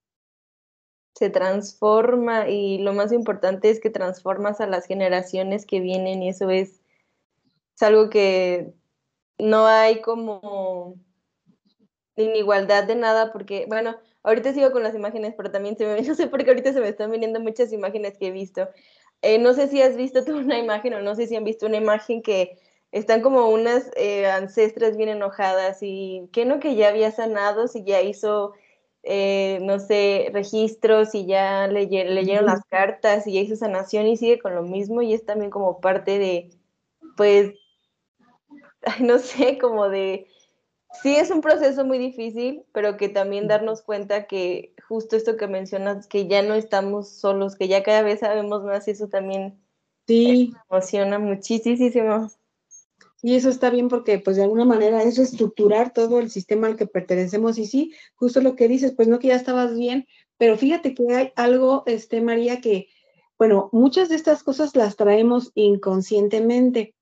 [1.14, 6.28] Se transforma y lo más importante es que transformas a las generaciones que vienen y
[6.28, 6.82] eso es,
[7.74, 8.74] es algo que
[9.38, 10.94] no hay como
[12.16, 16.14] igualdad de nada, porque, bueno, ahorita sigo con las imágenes, pero también se me, no
[16.14, 18.68] sé por qué ahorita se me están viniendo muchas imágenes que he visto.
[19.22, 21.66] Eh, no sé si has visto tú una imagen o no sé si han visto
[21.66, 22.58] una imagen que
[22.92, 27.84] están como unas eh, ancestras bien enojadas y que no que ya había sanado, si
[27.84, 28.54] ya hizo,
[29.02, 34.16] eh, no sé, registros y ya le, leyeron las cartas y ya hizo sanación y
[34.16, 36.50] sigue con lo mismo y es también como parte de,
[37.16, 37.52] pues,
[39.00, 40.26] no sé, como de
[41.02, 45.46] sí es un proceso muy difícil, pero que también darnos cuenta que justo esto que
[45.46, 49.58] mencionas, que ya no estamos solos, que ya cada vez sabemos más y eso también
[50.06, 50.52] sí.
[50.70, 52.30] emociona muchísimo.
[53.20, 56.76] Y eso está bien porque pues de alguna manera es reestructurar todo el sistema al
[56.76, 60.56] que pertenecemos y sí, justo lo que dices, pues no que ya estabas bien, pero
[60.56, 62.88] fíjate que hay algo, este María, que
[63.36, 66.94] bueno, muchas de estas cosas las traemos inconscientemente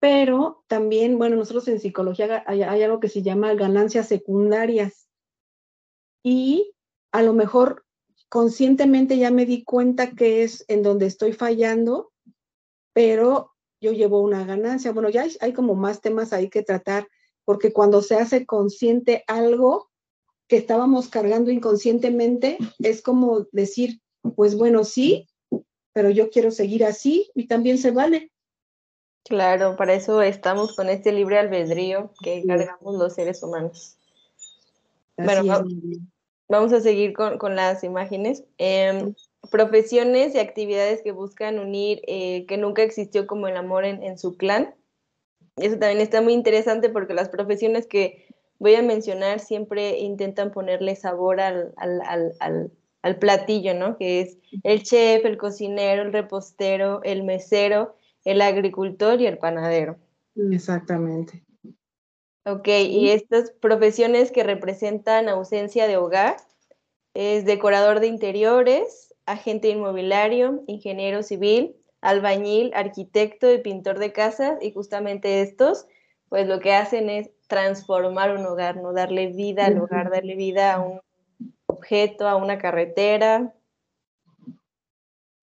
[0.00, 5.06] pero también, bueno, nosotros en psicología hay, algo que se llama ganancias secundarias
[6.24, 6.72] y
[7.12, 7.84] a lo mejor
[8.30, 12.12] conscientemente ya me di cuenta que es en donde estoy fallando,
[12.94, 14.92] pero yo llevo una ganancia.
[14.92, 17.06] Bueno, ya hay, como más temas ahí que tratar,
[17.44, 19.90] porque cuando se hace consciente algo
[20.48, 24.00] que estábamos cargando inconscientemente, es como decir,
[24.34, 25.28] pues bueno, sí,
[25.92, 28.32] pero yo quiero seguir así y también se vale.
[29.24, 33.96] Claro, para eso estamos con este libre albedrío que cargamos los seres humanos.
[35.16, 35.64] bueno,
[36.48, 38.44] vamos a seguir con, las imágenes.
[38.58, 39.14] Em,
[39.50, 44.36] profesiones y actividades que buscan unir, eh, que nunca existió como el amor en, su
[44.36, 44.74] clan.
[45.56, 48.26] Eso también está muy interesante porque las profesiones que
[48.58, 51.72] voy a mencionar siempre intentan ponerle sabor al,
[53.02, 53.96] al platillo, ¿no?
[53.96, 59.96] Que es el chef, el cocinero, el repostero, el mesero el agricultor y el panadero.
[60.50, 61.42] Exactamente.
[62.46, 66.36] Ok, y estas profesiones que representan ausencia de hogar
[67.14, 74.72] es decorador de interiores, agente inmobiliario, ingeniero civil, albañil, arquitecto y pintor de casas, y
[74.72, 75.86] justamente estos,
[76.28, 78.92] pues lo que hacen es transformar un hogar, ¿no?
[78.92, 81.00] Darle vida al hogar, darle vida a un
[81.66, 83.52] objeto, a una carretera,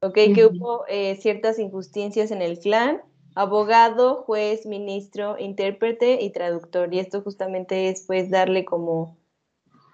[0.02, 0.14] ¿ok?
[0.36, 3.02] Que hubo eh, ciertas injusticias en el clan,
[3.36, 6.94] abogado, juez, ministro, intérprete y traductor.
[6.94, 9.18] Y esto justamente es pues darle como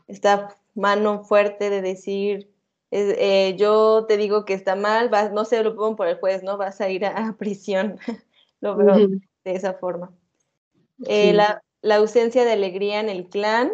[0.07, 2.53] esta mano fuerte de decir,
[2.91, 6.43] eh, yo te digo que está mal, vas, no se lo pongo por el juez,
[6.43, 6.57] ¿no?
[6.57, 7.97] Vas a ir a, prisión.
[8.61, 8.95] lo veo
[9.43, 10.11] de esa forma.
[11.05, 11.61] Eh, la,
[11.95, 13.73] ausencia de alegría en el clan,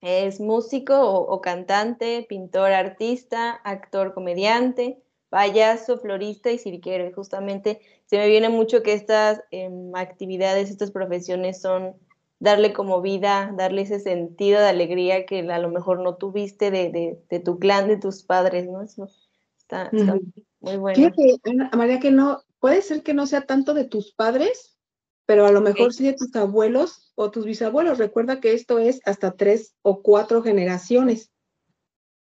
[0.00, 7.12] es músico o, cantante, pintor, artista, actor, comediante, payaso, florista y cirquero.
[7.14, 11.94] justamente se me viene mucho que estas em, actividades, estas profesiones son
[12.40, 17.20] darle como vida, darle ese sentido de alegría que a lo mejor no tuviste de,
[17.28, 18.82] de, tu clan, de tus padres, ¿no?
[18.82, 19.08] Eso
[19.58, 19.90] está,
[20.60, 20.96] muy bueno.
[20.96, 21.38] Fíjate,
[21.76, 24.78] María, que no, puede ser que no sea tanto de tus padres,
[25.30, 27.98] pero a lo mejor sí de tus abuelos o tus bisabuelos.
[27.98, 31.30] Recuerda que esto es hasta tres o cuatro generaciones.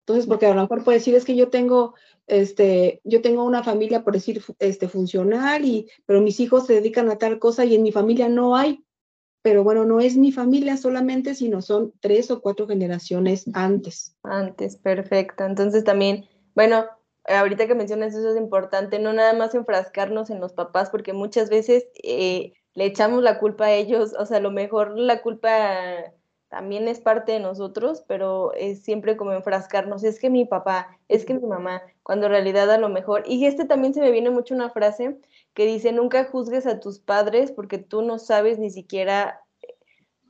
[0.01, 1.95] Entonces, porque a lo mejor puede decir, es que yo tengo,
[2.27, 7.09] este, yo tengo una familia, por decir, este, funcional, y, pero mis hijos se dedican
[7.09, 8.83] a tal cosa y en mi familia no hay
[9.41, 14.17] pero bueno, no es mi familia solamente, sino son tres o cuatro generaciones antes.
[14.23, 15.45] Antes, perfecto.
[15.45, 16.83] Entonces también, bueno,
[17.23, 21.49] ahorita que mencionas eso es importante, no nada más enfrascarnos en los papás, porque muchas
[21.49, 26.13] veces eh, le echamos la culpa a ellos, o sea, a lo mejor la culpa
[26.47, 31.25] también es parte de nosotros, pero es siempre como enfrascarnos, es que mi papá, es
[31.25, 34.29] que mi mamá, cuando en realidad a lo mejor, y este también se me viene
[34.29, 35.17] mucho una frase
[35.53, 39.41] que dice, nunca juzgues a tus padres porque tú no sabes ni siquiera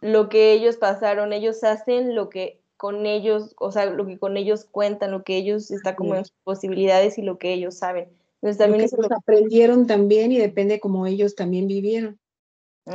[0.01, 4.37] lo que ellos pasaron, ellos hacen lo que con ellos, o sea, lo que con
[4.37, 8.09] ellos cuentan, lo que ellos está como en sus posibilidades y lo que ellos saben.
[8.41, 12.18] Entonces también lo que aprendieron también y depende cómo ellos también vivieron.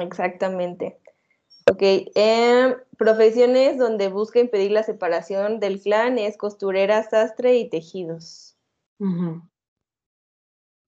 [0.00, 0.98] Exactamente.
[1.70, 1.80] Ok,
[2.14, 8.56] em, profesiones donde busca impedir la separación del clan es costurera, sastre y tejidos.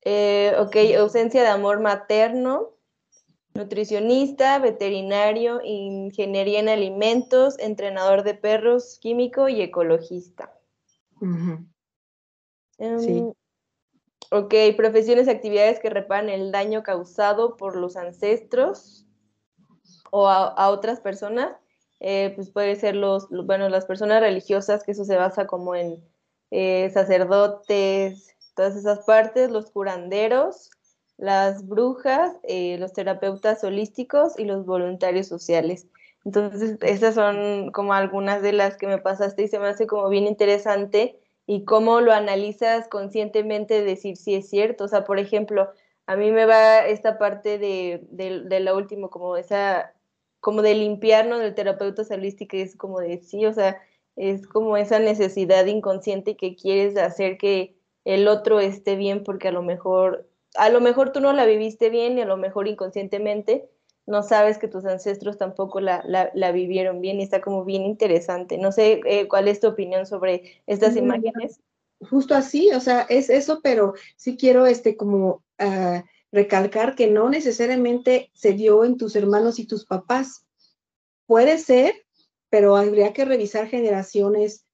[0.03, 2.75] Eh, ok, ausencia de amor materno,
[3.55, 10.53] nutricionista, veterinario, ingeniería en alimentos, entrenador de perros, químico y ecologista.
[12.79, 13.33] Em, sí.
[14.31, 19.07] Ok, profesiones y actividades que reparan el daño causado por los ancestros
[20.11, 21.57] o a, otras personas.
[22.01, 26.03] Eh, pues puede ser los, bueno, las personas religiosas, que eso se basa como en
[26.51, 30.71] eh, sacerdotes, todas esas partes, los curanderos,
[31.17, 35.87] las brujas, eh, los terapeutas holísticos y los voluntarios sociales.
[36.25, 40.09] Entonces, esas son como algunas de las que me pasaste y se me hace como
[40.09, 44.85] bien interesante y cómo lo analizas conscientemente, decir si es cierto.
[44.85, 45.71] O sea, por ejemplo,
[46.07, 49.95] a mí me va esta parte de, de, último, como esa,
[50.41, 53.81] como de limpiarnos del terapeuta holístico, es como de sí, o sea,
[54.17, 59.53] es como esa necesidad inconsciente que quieres hacer que el otro esté bien porque a
[59.53, 63.69] lo mejor, a lo mejor tú no la viviste bien y a lo mejor inconscientemente
[64.07, 68.57] no sabes que tus ancestros tampoco la, la, vivieron bien y está como bien interesante.
[68.57, 71.61] No sé eh, cuál es tu opinión sobre estas imágenes.
[72.01, 77.31] Justo así, o sea, es eso, pero sí quiero este como uh, recalcar que no
[77.31, 80.47] necesariamente se dio en tus hermanos y tus papás.
[81.27, 81.95] Puede ser,
[82.49, 84.67] pero habría que revisar generaciones,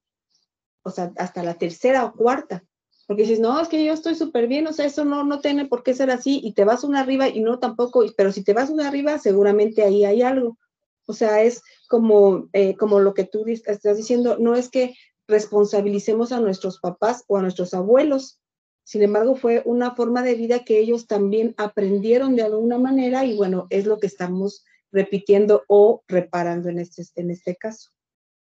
[0.82, 2.64] o sea, hasta la tercera o cuarta,
[3.06, 5.66] porque dices, no, es que yo estoy súper bien, o sea, eso no, no tiene
[5.66, 8.52] por qué ser así, y te vas una arriba y no tampoco, pero si te
[8.52, 10.58] vas una arriba, seguramente ahí hay algo.
[11.06, 14.94] O sea, es como, eh, como lo que tú estás diciendo, no es que
[15.26, 18.40] responsabilicemos a nuestros papás o a nuestros abuelos,
[18.84, 23.36] sin embargo, fue una forma de vida que ellos también aprendieron de alguna manera y
[23.36, 27.90] bueno, es lo que estamos repitiendo o reparando en este, en este caso.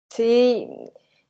[0.09, 0.67] Sí,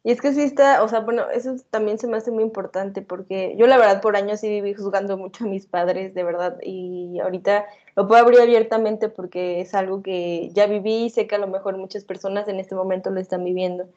[0.06, 3.02] y es que sí está, o sea, bueno, eso también se me hace muy importante
[3.02, 6.58] porque yo la verdad por años sí viví juzgando mucho a mis padres, de verdad,
[6.62, 11.36] y ahorita lo puedo abrir abiertamente porque es algo que ya viví y sé que
[11.36, 13.88] a lo mejor muchas personas en este momento lo están viviendo.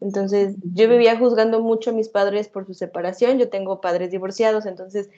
[0.00, 4.64] Entonces, yo vivía juzgando mucho a mis padres por su separación, yo tengo padres divorciados,
[4.64, 5.10] entonces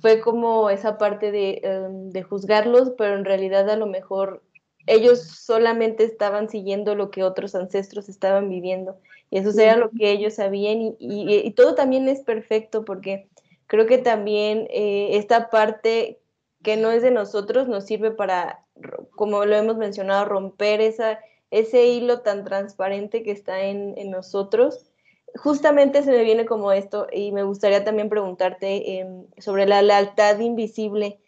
[0.00, 4.44] fue como esa parte de, em, de juzgarlos, pero en realidad a lo mejor
[4.86, 8.98] ellos solamente estaban siguiendo lo que otros ancestros estaban viviendo
[9.30, 13.28] y eso era lo que ellos sabían y, y, todo también es perfecto porque
[13.68, 16.20] creo que también eh, esta parte
[16.62, 18.66] que no es de nosotros nos sirve para,
[19.12, 24.90] como lo hemos mencionado, romper esa, ese hilo tan transparente que está en, en nosotros.
[25.36, 30.40] Justamente se me viene como esto y me gustaría también preguntarte em, sobre la lealtad
[30.40, 31.20] invisible.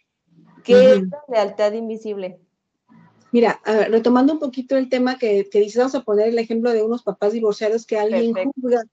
[0.63, 2.39] ¿Qué es la lealtad invisible?
[3.33, 6.83] Mira, retomando un poquito el tema que, que dices, vamos a poner el ejemplo de
[6.83, 8.83] unos papás divorciados que alguien juzga.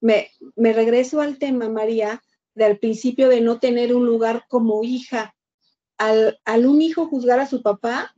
[0.00, 2.20] Me, me regreso al tema, María,
[2.56, 5.36] del principio de no tener un lugar como hija.
[5.98, 8.12] Al, al un hijo juzgar a su papá,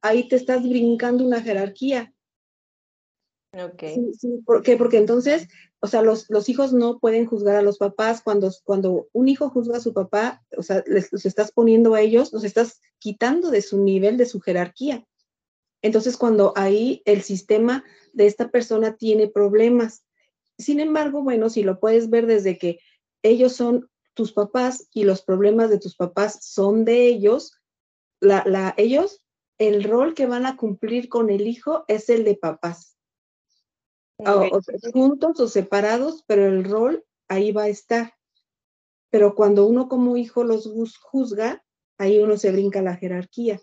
[0.00, 2.12] ahí te estás brincando una jerarquía.
[3.52, 3.84] Ok.
[4.44, 4.76] ¿Por qué?
[4.76, 5.46] Porque entonces,
[5.78, 8.22] o sea, los, los, hijos no pueden juzgar a los papás.
[8.22, 12.00] Cuando, cuando un hijo juzga a su papá, o sea, les, los estás poniendo a
[12.00, 15.06] ellos, los estás quitando de su nivel, de su jerarquía.
[15.82, 20.04] Entonces, cuando ahí el sistema de esta persona tiene problemas.
[20.58, 22.78] Sin embargo, bueno, si lo puedes ver desde que
[23.22, 27.58] ellos son tus papás y los problemas de tus papás son de ellos,
[28.20, 29.22] la, la, ellos
[29.58, 32.96] el rol que van a cumplir con el hijo es el de papás.
[34.92, 38.14] juntos o separados, pero el rol ahí va a estar.
[39.10, 40.66] Pero cuando uno como hijo los
[41.00, 41.64] juzga,
[41.98, 43.60] ahí uno se brinca la jerarquía.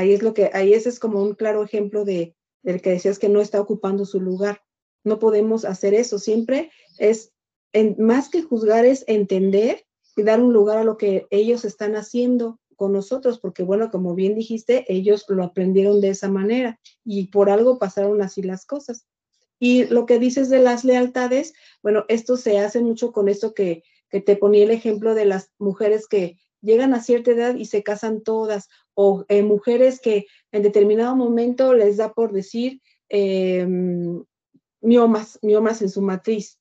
[0.00, 3.18] Ahí es lo que, ahí ese es como un claro ejemplo de, del que decías
[3.18, 4.62] que no está ocupando su lugar.
[5.04, 6.18] No podemos hacer eso.
[6.18, 7.34] Siempre es,
[7.74, 9.84] en, más que juzgar, es entender
[10.16, 14.14] y dar un lugar a lo que ellos están haciendo con nosotros, porque bueno, como
[14.14, 19.06] bien dijiste, ellos lo aprendieron de esa manera y por algo pasaron así las cosas.
[19.58, 23.82] Y lo que dices de las lealtades, bueno, esto se hace mucho con esto que,
[24.08, 27.82] que te ponía el ejemplo de las mujeres que llegan a cierta edad y se
[27.82, 33.66] casan todas, o eh, mujeres que en determinado momento les da por decir eh,
[34.80, 36.58] miomas, miomas en su matriz,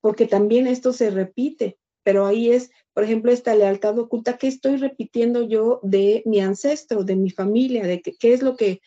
[0.00, 4.76] porque también esto se repite, pero ahí es, por ejemplo, esta lealtad oculta que estoy
[4.76, 8.80] repitiendo yo de mi ancestro, de mi familia, de qué es lo que...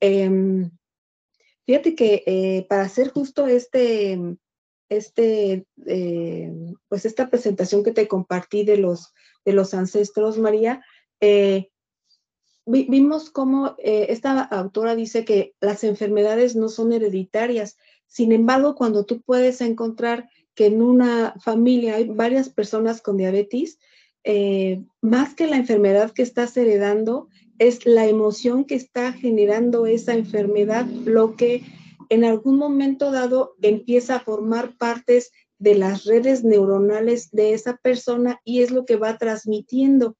[0.00, 0.70] Em,
[1.66, 4.18] fíjate que eh, para hacer justo este,
[4.88, 5.66] este,
[6.88, 9.12] pues esta presentación que te compartí de los
[9.44, 10.84] de los ancestros, María,
[11.20, 11.70] eh,
[12.66, 17.76] vimos cómo eh, esta autora dice que las enfermedades no son hereditarias.
[18.06, 23.78] Sin embargo, cuando tú puedes encontrar que en una familia hay varias personas con diabetes,
[24.24, 30.14] eh, más que la enfermedad que estás heredando, es la emoción que está generando esa
[30.14, 31.62] enfermedad, lo que
[32.08, 38.40] en algún momento dado empieza a formar partes de las redes neuronales de esa persona
[38.44, 40.16] y es lo que va transmitiendo.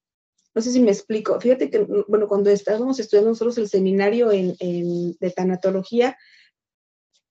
[0.55, 1.41] No sé si me explico.
[1.41, 6.17] Fíjate que, bueno, cuando estábamos estudiando nosotros el seminario en, de tanatología,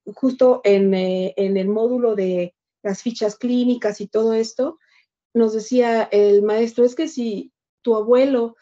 [0.06, 4.80] justo en, eh, en el módulo de las fichas clínicas y todo esto,
[5.34, 7.52] nos decía el maestro, es que si
[7.82, 8.56] tu abuelo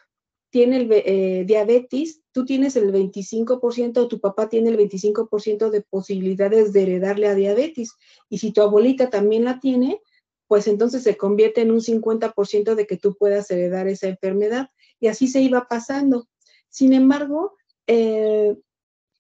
[0.50, 6.74] tiene eh, diabetes, tú tienes el 25% o tu papá tiene el 25% de posibilidades
[6.74, 7.94] de heredarle a diabetes.
[8.30, 10.02] Y si tu abuelita también la tiene,
[10.48, 14.70] pues entonces se convierte en un 50% de que tú puedas heredar esa enfermedad.
[15.00, 16.28] Y así se iba pasando.
[16.70, 18.56] Sin embargo, eh,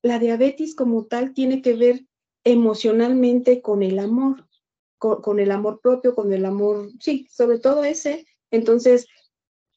[0.01, 2.05] la diabetes como tal tiene que ver
[2.43, 4.47] emocionalmente con el amor,
[4.97, 8.25] con el amor propio, con el amor, sí, sobre todo ese.
[8.51, 9.07] Entonces,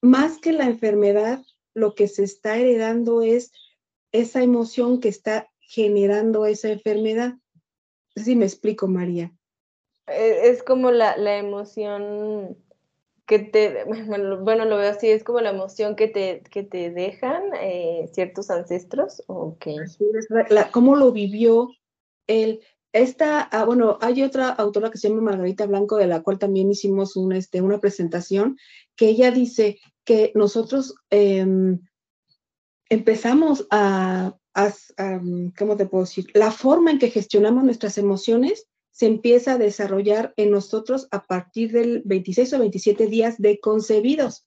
[0.01, 1.43] más que la enfermedad,
[1.75, 3.53] lo que se está heredando es
[4.13, 7.35] esa emoción que está generando esa enfermedad.
[8.17, 9.33] Si me explico, María.
[10.11, 12.57] E, es como la, emoción
[13.27, 13.85] que te,
[14.43, 18.51] bueno, lo veo así, es como la emoción que te, que te dejan eh, ciertos
[18.51, 19.23] ancestros.
[19.27, 19.77] Okay.
[20.73, 21.69] ¿Cómo lo vivió
[22.27, 22.61] él?
[22.93, 26.71] Esta, ah, bueno, hay otra autora que se llama Margarita Blanco, de la cual también
[26.71, 28.59] hicimos este, una presentación,
[28.97, 31.79] que ella dice que nosotros em,
[32.89, 34.73] empezamos a, a,
[35.57, 36.27] ¿cómo te puedo decir?
[36.35, 41.73] La forma en que gestionamos nuestras emociones se empieza a desarrollar en nosotros a partir
[41.73, 44.47] del 26 o 27 días de concebidos.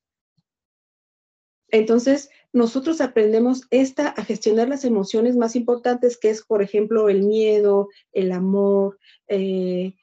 [1.70, 7.24] Entonces, nosotros aprendemos esta a gestionar las emociones más importantes, que es, por ejemplo, el
[7.24, 9.96] miedo, el amor, eh,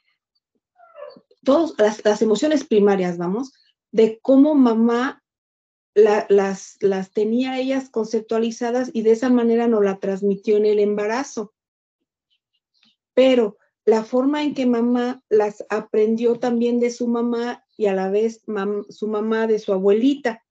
[1.45, 3.53] todas las, emociones primarias, vamos,
[3.93, 5.22] de cómo mamá
[5.95, 11.55] las, las tenía ellas conceptualizadas y de esa manera nos la transmitió en el embarazo.
[13.14, 13.59] Pero
[13.91, 18.41] la forma en que mamá las aprendió también de su mamá y a la vez
[18.88, 20.45] su mamá de su abuelita.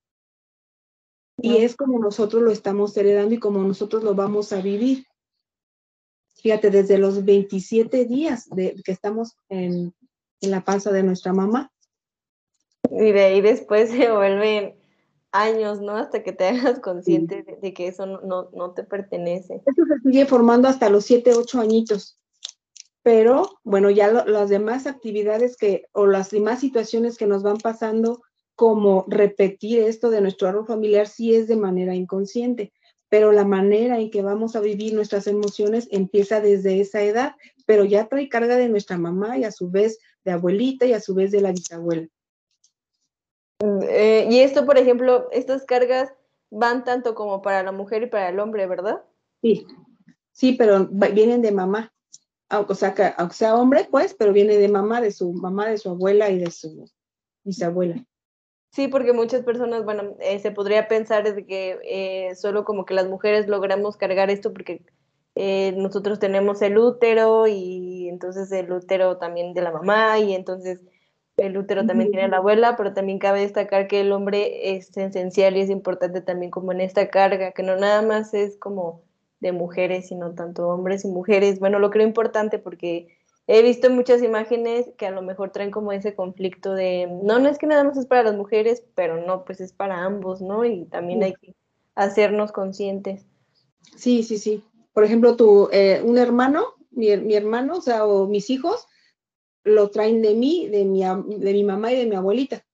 [1.37, 5.05] Y es como nosotros lo estamos heredando y como nosotros lo vamos a vivir.
[6.33, 9.93] Fíjate, desde los 27 días de, que estamos en,
[10.41, 11.71] la panza de nuestra mamá.
[12.91, 14.75] Y de ahí después se vuelven
[15.31, 15.95] años, ¿no?
[15.95, 19.61] Hasta que te hagas consciente de, que eso no, no, te pertenece.
[19.65, 22.18] Eso se sigue formando hasta los 7, 8 añitos.
[23.09, 28.21] Pero bueno, ya las demás actividades que, o las demás situaciones que nos van pasando,
[28.53, 32.71] como repetir esto de nuestro árbol familiar sí es de manera inconsciente,
[33.09, 37.35] pero la manera en que vamos a vivir nuestras emociones empieza desde esa edad,
[37.65, 41.01] pero ya trae carga de nuestra mamá y a su vez de abuelita y a
[41.01, 42.07] su vez de la bisabuela.
[43.89, 46.13] Eh, y esto, por ejemplo, estas cargas
[46.51, 49.01] van tanto como para la mujer y para el hombre, ¿verdad?
[49.41, 49.65] Sí,
[50.31, 51.91] sí, pero vienen de mamá.
[52.51, 55.77] O sea, que, aunque sea hombre, pues, pero viene de mamá, de su mamá, de
[55.77, 56.89] su abuela y de su
[57.43, 58.03] bisabuela.
[58.71, 62.93] Sí, porque muchas personas, bueno, eh, se podría pensar de que eh, solo como que
[62.93, 64.83] las mujeres logramos cargar esto porque
[65.35, 70.81] eh, nosotros tenemos el útero y entonces el útero también de la mamá y entonces
[71.37, 75.55] el útero también tiene la abuela, pero también cabe destacar que el hombre es esencial
[75.55, 79.03] y es importante también como en esta carga, que no nada más es como
[79.39, 81.59] de mujeres, sino tanto hombres y mujeres.
[81.59, 83.17] Bueno, lo creo importante porque
[83.47, 87.49] he visto muchas imágenes que a lo mejor traen como ese conflicto de, no, no
[87.49, 90.65] es que nada más es para las mujeres, pero no, pues es para ambos, ¿no?
[90.65, 91.55] Y también hay que
[91.95, 93.25] hacernos conscientes.
[93.95, 94.63] Sí, sí, sí.
[94.93, 98.87] Por ejemplo, tu, eh, un hermano, mi, mi, hermano, o sea, o mis hijos,
[99.63, 102.65] lo traen de mí, de mi, de mi mamá y de mi abuelita.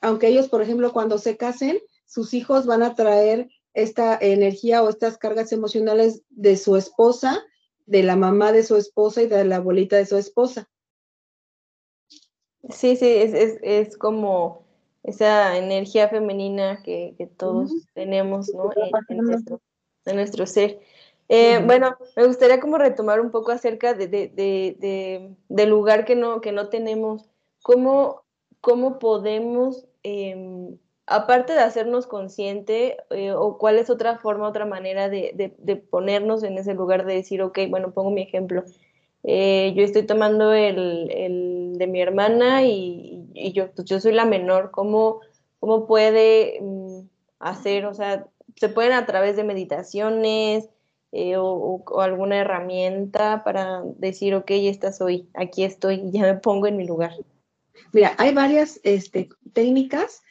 [0.00, 4.88] Aunque ellos, por ejemplo, cuando se casen, sus hijos van a traer esta energía o
[4.88, 7.42] estas cargas emocionales de su esposa,
[7.86, 10.68] de la mamá de su esposa y de la abuelita de su esposa.
[12.70, 14.64] Sí, sí, es, es, es como
[15.02, 18.70] esa energía femenina que, que todos tenemos ¿no?
[19.08, 19.60] en, nuestro,
[20.04, 20.80] en, nuestro, ser.
[21.28, 26.14] Eh, bueno, me gustaría como retomar un poco acerca de, de, de, del lugar que
[26.14, 27.28] no, que no tenemos.
[27.62, 28.22] ¿Cómo,
[28.60, 30.76] cómo podemos eh,
[31.12, 36.42] aparte de hacernos consciente, eh, o cuál es otra forma, otra manera de, de, ponernos
[36.42, 38.64] en ese lugar de decir, ok, bueno, pongo mi ejemplo.
[39.22, 44.24] Eh, yo estoy tomando el, el, de mi hermana y, yo, pues yo soy la
[44.24, 44.70] menor.
[44.70, 45.20] ¿Cómo,
[45.60, 47.00] cómo puede mm,
[47.38, 47.86] hacer?
[47.86, 50.68] O sea, se pueden a través de meditaciones
[51.12, 56.66] eh, o, o, alguna herramienta para decir, ok, esta soy, aquí estoy, ya me pongo
[56.66, 57.12] en mi lugar.
[57.92, 60.22] Mira, hay varias este, técnicas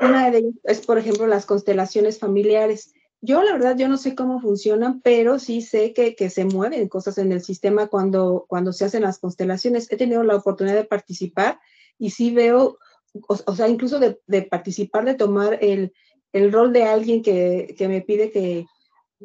[0.00, 2.92] una de ellas es, por ejemplo, las constelaciones familiares.
[3.20, 6.88] Yo, la verdad, yo no sé cómo funcionan, pero sí sé que, que se mueven
[6.88, 9.90] cosas en el sistema cuando, cuando se hacen las constelaciones.
[9.92, 11.60] He tenido la oportunidad de participar
[11.98, 12.78] y sí veo,
[13.28, 15.92] o, sea, incluso de, de, participar, de tomar el,
[16.32, 18.66] el rol de alguien que, que me pide que,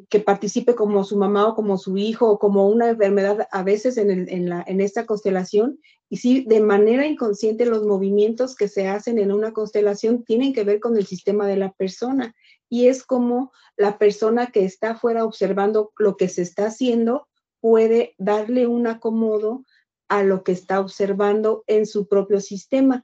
[0.10, 3.98] que participe como su mamá o como su hijo o como una enfermedad a veces
[3.98, 5.80] en, el, en, la, en esta constelación.
[6.10, 10.64] Y sí, de manera inconsciente los movimientos que se hacen en una constelación tienen que
[10.64, 12.36] ver con el sistema de la persona.
[12.70, 17.28] Y es como la persona que está afuera observando lo que se está haciendo
[17.60, 19.64] puede darle un acomodo
[20.08, 23.04] a lo que está observando en su propio sistema.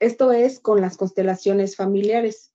[0.00, 2.52] Esto es con las constelaciones familiares.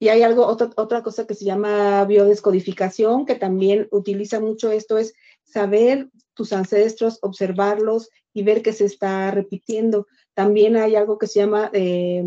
[0.00, 4.96] Y hay algo, otra, otra cosa que se llama biodescodificación, que también utiliza mucho esto,
[4.96, 6.08] es saber
[6.38, 10.06] tus ancestros, observarlos y ver que se está repitiendo.
[10.34, 12.22] También hay algo que se llama eh,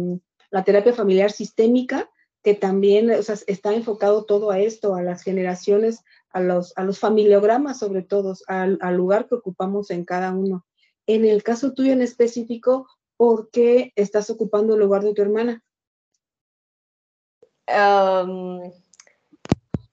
[0.50, 2.12] la terapia familiar sistémica,
[2.44, 6.84] que también o sea, está enfocado todo a esto, a las generaciones, a los, a
[6.84, 10.66] los familiogramas sobre todo, al, al lugar que ocupamos en cada uno.
[11.08, 15.64] En el caso tuyo en específico, ¿por qué estás ocupando el lugar de tu hermana?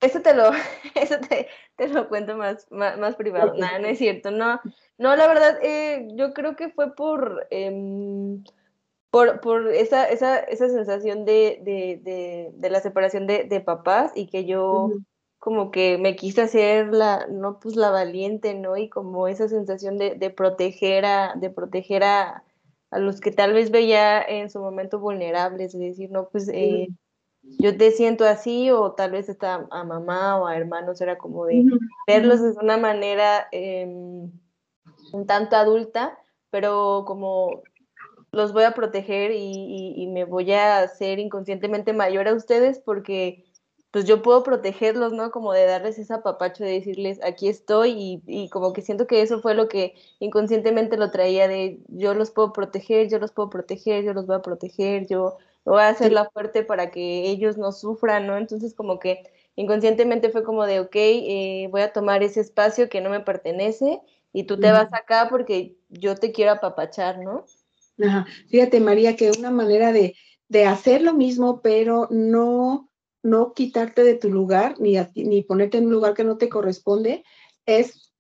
[0.00, 0.50] eso te lo,
[0.96, 1.46] eso te,
[1.78, 3.54] te lo cuento más, más, más privado.
[3.54, 4.30] Nada, no es cierto.
[4.32, 4.60] No,
[4.98, 8.42] no la verdad, eh, yo creo que fue por, eh,
[9.10, 14.10] por, por esa, esa, esa sensación de, de, de, de la separación de, de, papás
[14.16, 15.04] y que yo uh -huh.
[15.38, 18.76] como que me quise hacer la, no pues la valiente, ¿no?
[18.76, 22.42] Y como esa sensación de, de proteger a, de proteger a,
[22.90, 26.88] a los que tal vez veía en su momento vulnerables, de decir, no, pues eh,
[26.88, 27.07] uh -huh
[27.58, 31.46] yo te siento así o tal vez está a mamá o a hermanos, era como
[31.46, 31.64] de
[32.06, 33.86] verlos de una manera eh,
[35.12, 36.18] un tanto adulta,
[36.50, 37.62] pero como
[38.30, 42.78] los voy a proteger y, y, y, me voy a hacer inconscientemente mayor a ustedes
[42.78, 43.44] porque
[43.90, 45.30] pues yo puedo protegerlos, ¿no?
[45.30, 49.22] Como de darles ese apapacho de decirles, aquí estoy y, y, como que siento que
[49.22, 53.48] eso fue lo que inconscientemente lo traía de yo los puedo proteger, yo los puedo
[53.48, 55.38] proteger, yo los voy a proteger, yo
[55.68, 58.36] voy a hacer la fuerte para que ellos no sufran, ¿no?
[58.36, 59.22] Entonces como que
[59.56, 64.00] inconscientemente fue como de, ok, eh, voy a tomar ese espacio que no me pertenece
[64.32, 67.44] y tú te vas acá porque yo te quiero apapachar, ¿no?
[68.00, 68.26] Ajá.
[68.48, 70.14] Fíjate, María, que una manera de,
[70.48, 72.90] de hacer lo mismo, pero no,
[73.22, 76.48] no quitarte de tu lugar, ni, a, ni ponerte en un lugar que no te
[76.48, 77.24] corresponde,
[77.66, 78.12] es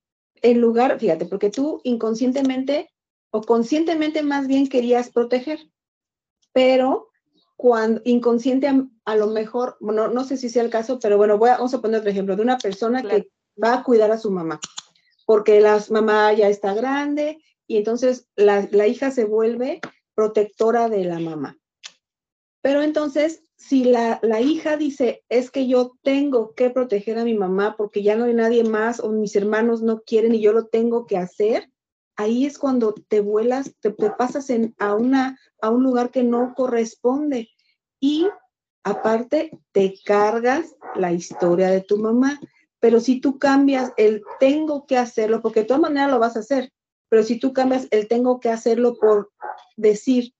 [0.42, 2.90] el lugar, fíjate, porque tú inconscientemente
[3.30, 5.60] o conscientemente más bien querías proteger,
[6.52, 7.08] pero
[7.58, 11.38] cuando inconsciente a, a, lo mejor, bueno, no sé si sea el caso, pero bueno,
[11.38, 13.16] voy a, vamos a poner otro ejemplo de una persona claro.
[13.16, 13.30] que
[13.60, 14.60] va a cuidar a su mamá,
[15.26, 19.80] porque la mamá ya está grande y entonces la, la hija se vuelve
[20.14, 21.58] protectora de la mamá.
[22.62, 27.34] Pero entonces, si la, la, hija dice, es que yo tengo que proteger a mi
[27.34, 30.66] mamá porque ya no hay nadie más o mis hermanos no quieren y yo lo
[30.66, 31.68] tengo que hacer,
[32.18, 36.52] ahí es cuando te vuelas, te, pasas en, a, una, a un lugar que no
[36.54, 37.48] corresponde.
[38.00, 38.28] Y
[38.82, 42.38] aparte, te cargas la historia de tu mamá.
[42.80, 46.40] Pero si tú cambias el tengo que hacerlo, porque de todas maneras lo vas a
[46.40, 46.70] hacer,
[47.08, 49.30] Pero si tú cambias el tengo que hacerlo por
[49.76, 50.34] decir,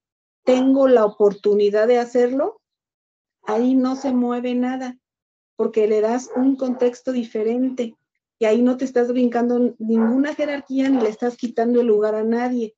[0.45, 2.61] tengo la oportunidad de hacerlo,
[3.45, 4.99] ahí no se mueve nada,
[5.57, 7.97] porque le das un contexto diferente
[8.39, 12.25] y ahí no te estás brincando ninguna jerarquía ni le estás quitando el lugar a
[12.25, 12.77] nadie.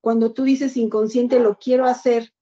[0.00, 2.32] Cuando tú dices inconsciente lo quiero hacer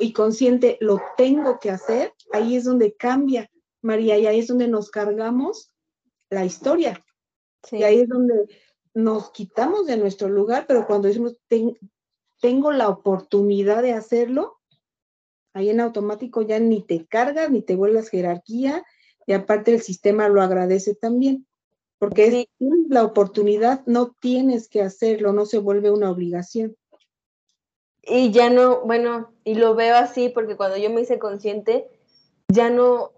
[0.00, 3.50] y consciente lo tengo que hacer, ahí es donde cambia,
[3.82, 5.72] María, y ahí es donde nos cargamos
[6.30, 7.04] la historia.
[7.70, 8.46] Y ahí es donde
[8.94, 11.38] nos quitamos de nuestro lugar, pero cuando decimos
[12.40, 14.60] tengo la oportunidad de hacerlo,
[15.52, 18.84] ahí en automático ya ni te cargas, ni te vuelvas jerarquía,
[19.26, 21.46] y aparte el sistema lo agradece también,
[21.98, 22.48] porque es
[22.88, 26.76] la oportunidad, no tienes que hacerlo, no se vuelve una obligación.
[28.02, 31.88] Y ya no, bueno, y lo veo así porque cuando yo me hice consciente,
[32.48, 33.12] ya no,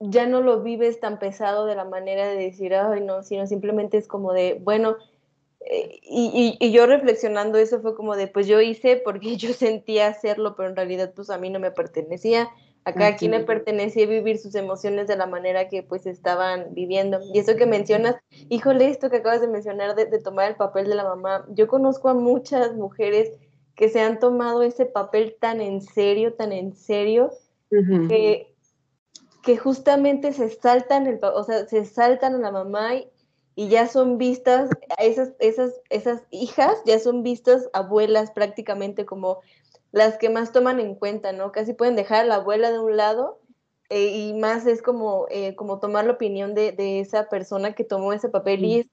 [0.00, 3.96] ya no lo vives tan pesado de la manera de decir, ay, no, sino simplemente
[3.96, 4.96] es como de, bueno,
[5.60, 10.54] eh, y, yo reflexionando eso fue como de, pues yo hice porque yo sentía hacerlo,
[10.56, 12.48] pero en realidad pues a mí no me pertenecía.
[12.84, 17.20] A cada quien le pertenecía vivir sus emociones de la manera que pues estaban viviendo.
[17.34, 18.16] Y eso que mencionas,
[18.48, 22.08] híjole, esto que acabas de mencionar de, tomar el papel de la mamá, yo conozco
[22.08, 23.30] a muchas mujeres
[23.74, 27.30] que se han tomado ese papel tan en serio, tan en serio,
[28.08, 28.54] que,
[29.42, 33.08] que justamente se saltan, el, o sea, se saltan a la mamá y,
[33.58, 39.40] y ya son vistas, esas, esas, esas hijas ya son vistas abuelas prácticamente como
[39.92, 41.52] las que más toman en cuenta, ¿no?
[41.52, 43.40] Casi pueden dejar a la abuela de un lado
[43.90, 48.12] eh, y más es como, eh, como tomar la opinión de, esa persona que tomó
[48.12, 48.86] ese papel y, es,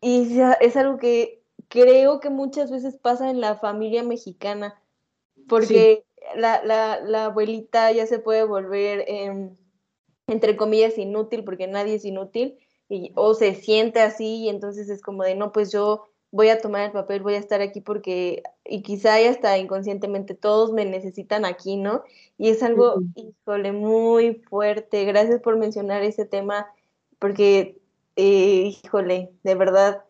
[0.00, 4.82] y es algo que creo que muchas veces pasa en la familia mexicana,
[5.48, 6.04] porque
[6.36, 9.56] la, la, la, abuelita ya se puede volver, em,
[10.26, 12.58] entre comillas, inútil, porque nadie es inútil,
[13.14, 16.82] o se siente así y entonces es como de, no, pues yo voy a tomar
[16.86, 21.44] el papel, voy a estar aquí porque, y quizá ya hasta inconscientemente todos me necesitan
[21.44, 22.02] aquí, ¿no?
[22.38, 25.04] Y es algo, híjole, muy fuerte.
[25.04, 26.66] Gracias por mencionar ese tema,
[27.18, 27.78] porque,
[28.16, 30.04] eh, híjole, de verdad,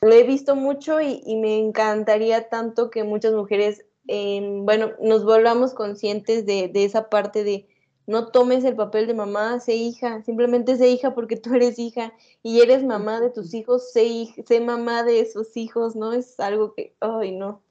[0.00, 6.46] lo he visto mucho y, me encantaría tanto que muchas mujeres, bueno, nos volvamos conscientes
[6.46, 7.66] de, de esa parte de
[8.06, 12.12] no tomes el papel de mamá, sé hija, simplemente sé hija porque tú eres hija
[12.42, 16.12] y eres mamá de tus hijos, sé, sé mamá de esos hijos, ¿no?
[16.12, 17.62] Es algo que, ay, no.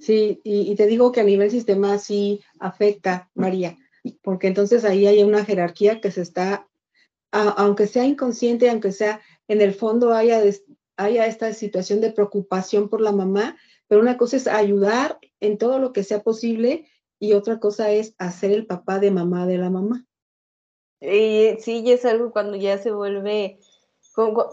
[0.00, 3.78] Sí, y, te digo que a nivel sistema sí afecta, María,
[4.22, 6.68] porque entonces ahí hay una jerarquía que se está,
[7.30, 10.42] aunque sea inconsciente, aunque sea en el fondo haya,
[10.96, 13.56] haya esta situación de preocupación por la mamá,
[13.88, 16.86] pero una cosa es ayudar en todo lo que sea posible
[17.24, 20.04] y otra cosa es hacer el papá de mamá de la mamá.
[21.00, 23.58] Y sí, y es algo cuando ya se vuelve,
[24.14, 24.48] como,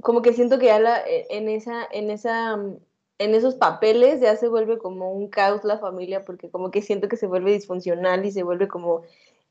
[0.00, 2.54] como, que siento que ya la, e, en, esa, en, esa,
[3.18, 7.08] en esos papeles ya se vuelve como un caos la familia, porque como que siento
[7.08, 9.02] que se vuelve disfuncional y se vuelve como,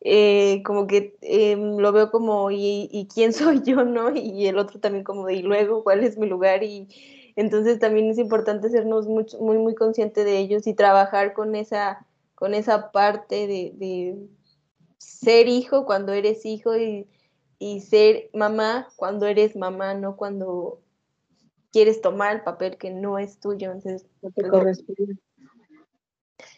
[0.01, 4.15] eh, como que em, lo veo como, ¿y, ¿y, quién soy yo, no?
[4.15, 6.63] Y el otro también como de, ¿y luego cuál es mi lugar?
[6.63, 6.88] Y
[7.36, 12.06] entonces también es importante sernos muy, muy, muy consciente de ellos y trabajar con esa
[12.38, 14.15] con esa parte de,
[14.99, 17.07] ser hijo cuando eres hijo y,
[17.81, 20.79] ser mamá cuando eres mamá, no cuando
[21.71, 23.71] quieres tomar el papel que no es tuyo.
[23.71, 25.17] Entonces, no te corresponde.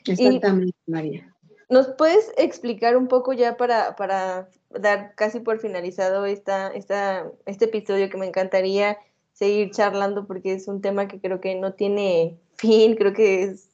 [0.06, 1.34] Exactamente, María.
[1.70, 7.66] ¿Nos puedes explicar un poco ya para, para dar casi por finalizado esta, esta, este
[7.66, 8.98] episodio que me encantaría
[9.32, 13.70] seguir charlando porque es un tema que creo que no tiene fin, creo que es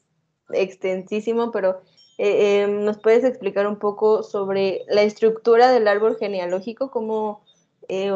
[0.51, 1.81] extensísimo, pero
[2.17, 6.89] eh, em, ¿Nos puedes explicar un poco sobre la estructura del árbol genealógico?
[6.89, 7.43] ¿Cómo,
[7.87, 8.11] eh,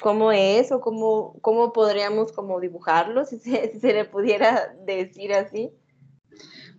[0.00, 5.72] cómo es o cómo, cómo podríamos como dibujarlo, si se, se, le pudiera decir así?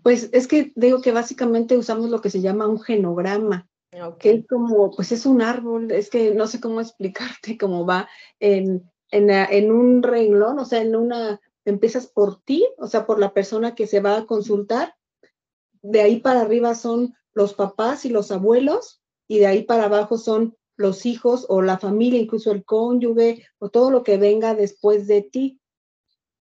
[0.01, 3.67] Pues es que digo que básicamente usamos lo que se llama un genograma,
[4.19, 8.09] que es como, pues es un árbol, es que no sé cómo explicarte cómo va
[8.39, 13.19] en, en, en un renglón, o sea, en una, empiezas por ti, o sea, por
[13.19, 14.94] la persona que se va a consultar,
[15.91, 20.17] de ahí para arriba son los papás y los abuelos, y de ahí para abajo
[20.17, 25.07] son los hijos o la familia, incluso el cónyuge o todo lo que venga después
[25.07, 25.59] de ti.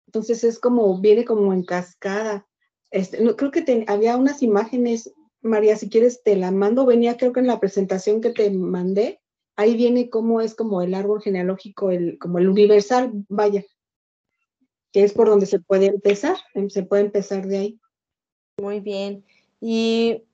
[0.06, 2.46] Entonces es como, viene como en cascada.
[2.90, 7.32] Este, no, creo que había unas imágenes, María, si quieres te la mando, venía creo
[7.32, 9.20] que en la presentación que te mandé,
[9.56, 13.64] ahí viene cómo es como el árbol genealógico, el, como el universal, vaya,
[14.92, 16.36] que es por donde se puede empezar,
[16.68, 17.80] se puede empezar de ahí.
[18.60, 19.24] Muy bien.
[19.66, 20.24] Y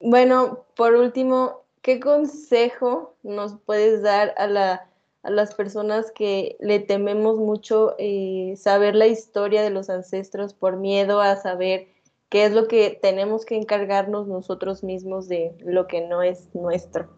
[0.00, 4.90] bueno, por último, ¿qué consejo nos puedes dar a la,
[5.22, 10.76] a las personas que le tememos mucho eh, saber la historia de los ancestros por
[10.76, 11.86] miedo a saber
[12.30, 17.16] qué es lo que tenemos que encargarnos nosotros mismos de lo que no es nuestro.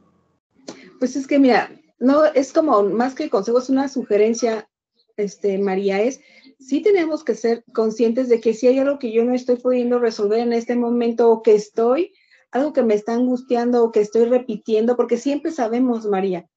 [0.99, 4.69] Pues es que mira, no es como más que consejo, es una sugerencia,
[5.17, 6.21] este, María, es
[6.59, 9.99] sí tenemos que ser conscientes de que si hay algo que yo no estoy pudiendo
[9.99, 12.13] resolver en este momento o que estoy,
[12.51, 16.49] algo que me está angustiando o que estoy repitiendo, porque siempre sabemos, María,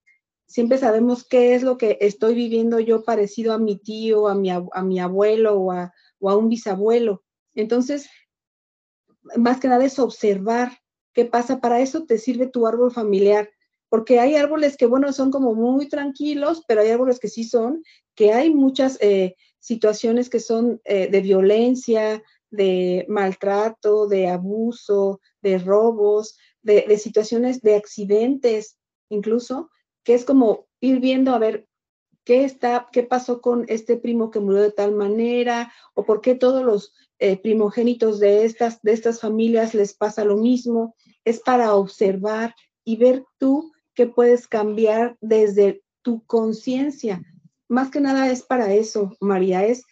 [0.47, 4.49] siempre sabemos qué es lo que estoy viviendo yo parecido a mi tío, a mi,
[4.49, 7.23] a mi abuelo o a, o a un bisabuelo.
[7.55, 8.09] Entonces,
[9.35, 10.71] más que nada es observar
[11.13, 11.59] qué pasa.
[11.59, 13.49] Para eso te sirve tu árbol familiar
[13.89, 17.83] porque hay árboles que, bueno, son como muy tranquilos, pero hay árboles que sí son,
[18.15, 25.57] que hay muchas eh, situaciones que son eh, de violencia, de maltrato, de abuso, de
[25.57, 28.77] robos, de, situaciones de accidentes,
[29.09, 29.69] incluso,
[30.03, 31.67] que es como ir viendo a ver
[32.23, 36.35] qué está, qué pasó con este primo que murió de tal manera, o por qué
[36.35, 40.95] todos los eh, primogénitos de estas, de estas familias les pasa lo mismo.
[41.23, 42.53] Es para observar
[42.83, 47.21] y ver tú que puedes cambiar desde tu conciencia.
[47.69, 49.83] Más que nada es para eso, María, es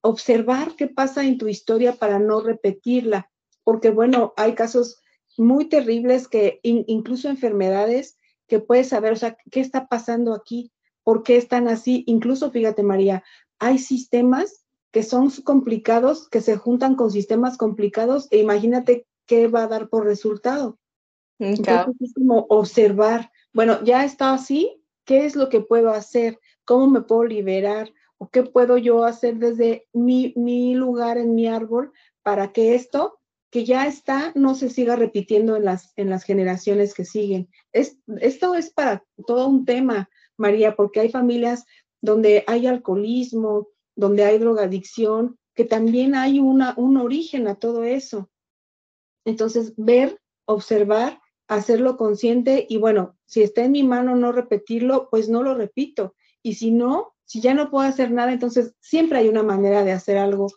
[0.00, 3.30] observar qué pasa en tu historia para no repetirla,
[3.62, 5.00] porque bueno, hay casos
[5.36, 11.22] muy terribles que incluso enfermedades que puedes saber, o sea, qué está pasando aquí, por
[11.22, 12.04] qué están así.
[12.06, 13.24] Incluso, fíjate, María,
[13.58, 19.64] hay sistemas que son complicados, que se juntan con sistemas complicados e imagínate qué va
[19.64, 20.78] a dar por resultado.
[21.38, 26.38] Entonces es como observar, bueno, ya está así, ¿qué es lo que puedo hacer?
[26.64, 27.92] ¿Cómo me puedo liberar?
[28.18, 31.92] ¿O qué puedo yo hacer desde mi, mi lugar en mi árbol
[32.22, 36.94] para que esto que ya está no se siga repitiendo en las, en las generaciones
[36.94, 37.48] que siguen?
[37.72, 41.64] Es, esto es para todo un tema, María, porque hay familias
[42.00, 48.30] donde hay alcoholismo, donde hay drogadicción, que también hay una, un origen a todo eso.
[49.24, 55.28] Entonces, ver, observar hacerlo consciente y bueno, si está en mi mano no repetirlo, pues
[55.28, 56.14] no lo repito.
[56.42, 59.92] Y si no, si ya no puedo hacer nada, entonces siempre hay una manera de
[59.92, 60.48] hacer algo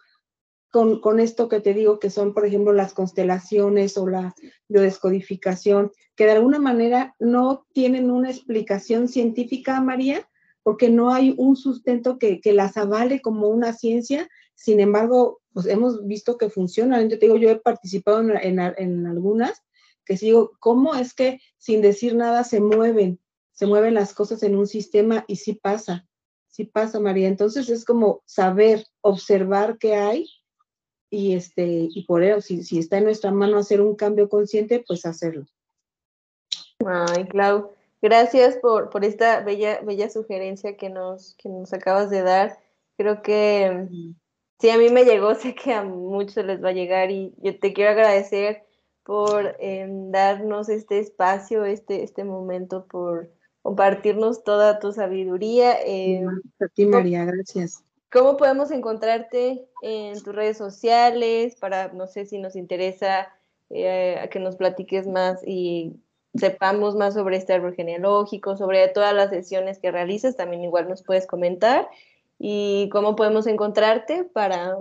[0.71, 4.35] con, con esto que te digo, que son, por ejemplo, las constelaciones o la
[4.67, 10.29] biodescodificación, que de alguna manera no tienen una explicación científica, María,
[10.63, 14.27] porque no hay un sustento que, que las avale como una ciencia.
[14.53, 17.09] Sin embargo, pues hemos visto que funcionan.
[17.09, 19.63] Yo te digo, yo he participado en, en, en algunas
[20.07, 23.19] que sigo, ¿cómo es que sin decir nada se mueven,
[23.51, 26.07] se mueven las cosas en un sistema y sí pasa,
[26.47, 27.27] sí pasa, María.
[27.27, 30.29] Entonces es como saber, observar qué hay
[31.09, 34.83] y este, y por eso, si, si está en nuestra mano hacer un cambio consciente,
[34.85, 35.45] pues hacerlo.
[36.85, 42.21] Ay, Clau, gracias por, por esta bella, bella sugerencia que nos, que nos acabas de
[42.21, 42.59] dar.
[42.97, 43.87] Creo que
[44.59, 47.57] sí, a mí me llegó, sé que a muchos les va a llegar y yo
[47.59, 48.66] te quiero agradecer
[49.07, 53.29] por em, darnos este espacio, este, este momento, por
[53.61, 55.77] compartirnos toda tu sabiduría.
[55.85, 56.25] Eh,
[56.59, 57.85] a ti, María, gracias.
[58.11, 63.33] ¿Cómo podemos encontrarte en tus redes sociales para, no sé si nos interesa
[63.69, 65.95] eh, a que nos platiques más y
[66.35, 71.01] sepamos más sobre este árbol genealógico, sobre todas las sesiones que realizas, también igual nos
[71.01, 71.87] puedes comentar
[72.39, 74.77] y cómo podemos encontrarte para,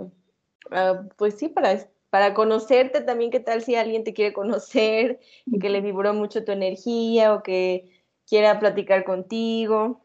[0.71, 1.87] ah, pues sí, para
[2.17, 6.43] para conocerte también, qué tal si alguien te quiere conocer y que le vibró mucho
[6.43, 7.91] tu energía o que
[8.25, 10.03] quiera platicar contigo.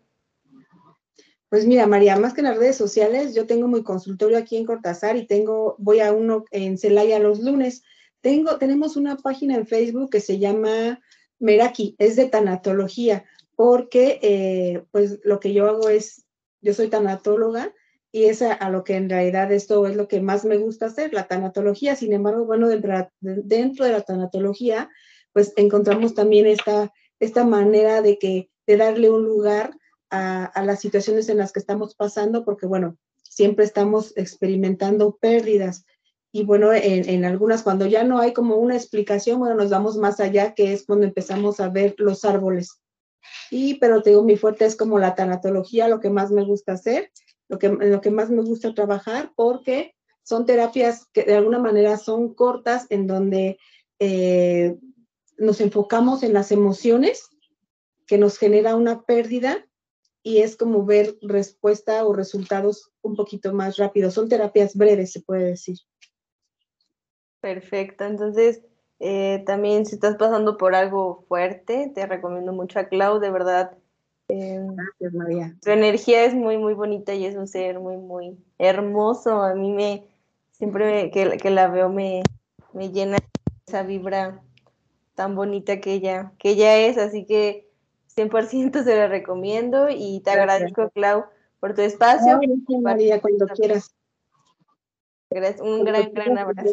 [1.49, 4.67] Pues mira, María, más que en las redes sociales, yo tengo mi consultorio aquí en
[4.67, 7.83] Cortázar y tengo, voy a uno en Celaya los lunes.
[8.21, 11.01] Tengo, tenemos una página en Facebook que se llama
[11.39, 13.25] Meraki, es de tanatología,
[13.57, 16.27] porque eh, pues lo que yo hago es,
[16.61, 17.73] yo soy tanatóloga
[18.15, 21.15] y es a, lo que en realidad esto es lo que más me gusta hacer,
[21.15, 21.97] la tanatología.
[21.97, 22.69] Sin embargo, bueno,
[23.21, 24.91] dentro de la tanatología,
[25.33, 29.75] pues encontramos también esta, esta manera de, que, de darle un lugar
[30.11, 35.87] a, las situaciones en las que estamos pasando, porque bueno, siempre estamos experimentando pérdidas.
[36.33, 39.97] Y bueno, en, en, algunas, cuando ya no hay como una explicación, bueno, nos vamos
[39.97, 42.79] más allá, que es cuando empezamos a ver los árboles.
[43.51, 46.73] Y, pero te digo, mi fuerte es como la tanatología, lo que más me gusta
[46.73, 47.11] hacer
[47.49, 51.97] lo que, lo que más me gusta trabajar porque son terapias que de alguna manera
[51.97, 53.59] son cortas en donde
[53.99, 54.77] eh,
[55.37, 57.29] nos enfocamos en las emociones
[58.07, 59.67] que nos genera una pérdida
[60.23, 64.15] y es como ver respuesta o resultados un poquito más rápidos.
[64.15, 65.79] Son terapias breves, se puede decir.
[67.41, 68.05] Perfecto.
[68.05, 68.63] Entonces,
[69.01, 73.77] eh, también si estás pasando por algo fuerte, te recomiendo mucho a Clau, de verdad
[74.35, 75.55] Em, gracias, María.
[75.63, 79.43] Su energía es muy, muy bonita y es un ser muy, muy hermoso.
[79.43, 80.09] A mí me,
[80.53, 82.23] siempre que, que, la veo me,
[82.73, 83.19] me llena
[83.67, 84.43] esa vibra
[85.15, 87.69] tan bonita que ella, que ella es, así que
[88.17, 91.25] 100% se la recomiendo y te agradezco, Clau,
[91.61, 92.41] por tu espacio.
[92.81, 93.95] María, cuando quieras.
[95.61, 96.71] Un gran, gran abrazo.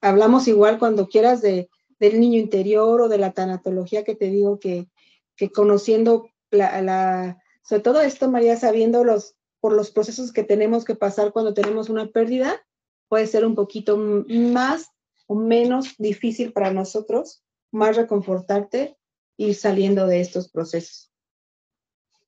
[0.00, 4.60] Hablamos igual cuando quieras de, del niño interior o de la tanatología que te digo
[4.60, 4.86] que,
[5.34, 10.84] que conociendo la, la, sobre todo esto, María, sabiendo los, por los procesos que tenemos
[10.84, 12.60] que pasar cuando tenemos una pérdida,
[13.08, 14.90] puede ser un poquito más
[15.26, 18.96] o menos difícil para nosotros, más reconfortarte
[19.36, 21.10] ir saliendo de estos procesos.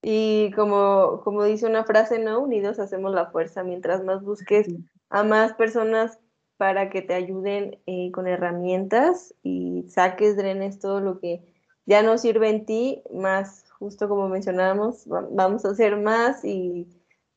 [0.02, 2.40] Y como, como dice una frase, ¿no?
[2.40, 3.64] Unidos hacemos la fuerza.
[3.64, 4.68] Mientras más busques
[5.08, 6.18] a más personas
[6.58, 11.53] para que te ayuden eh, con herramientas y saques, drenes todo lo que
[11.86, 16.86] ya no sirve en ti, más justo como mencionábamos, vamos a hacer más y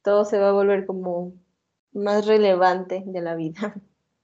[0.04, 1.34] todo se va a volver como
[1.92, 3.76] más relevante de la vida.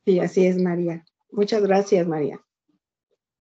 [0.06, 1.06] Sí, así es, María.
[1.32, 2.40] Muchas gracias, María.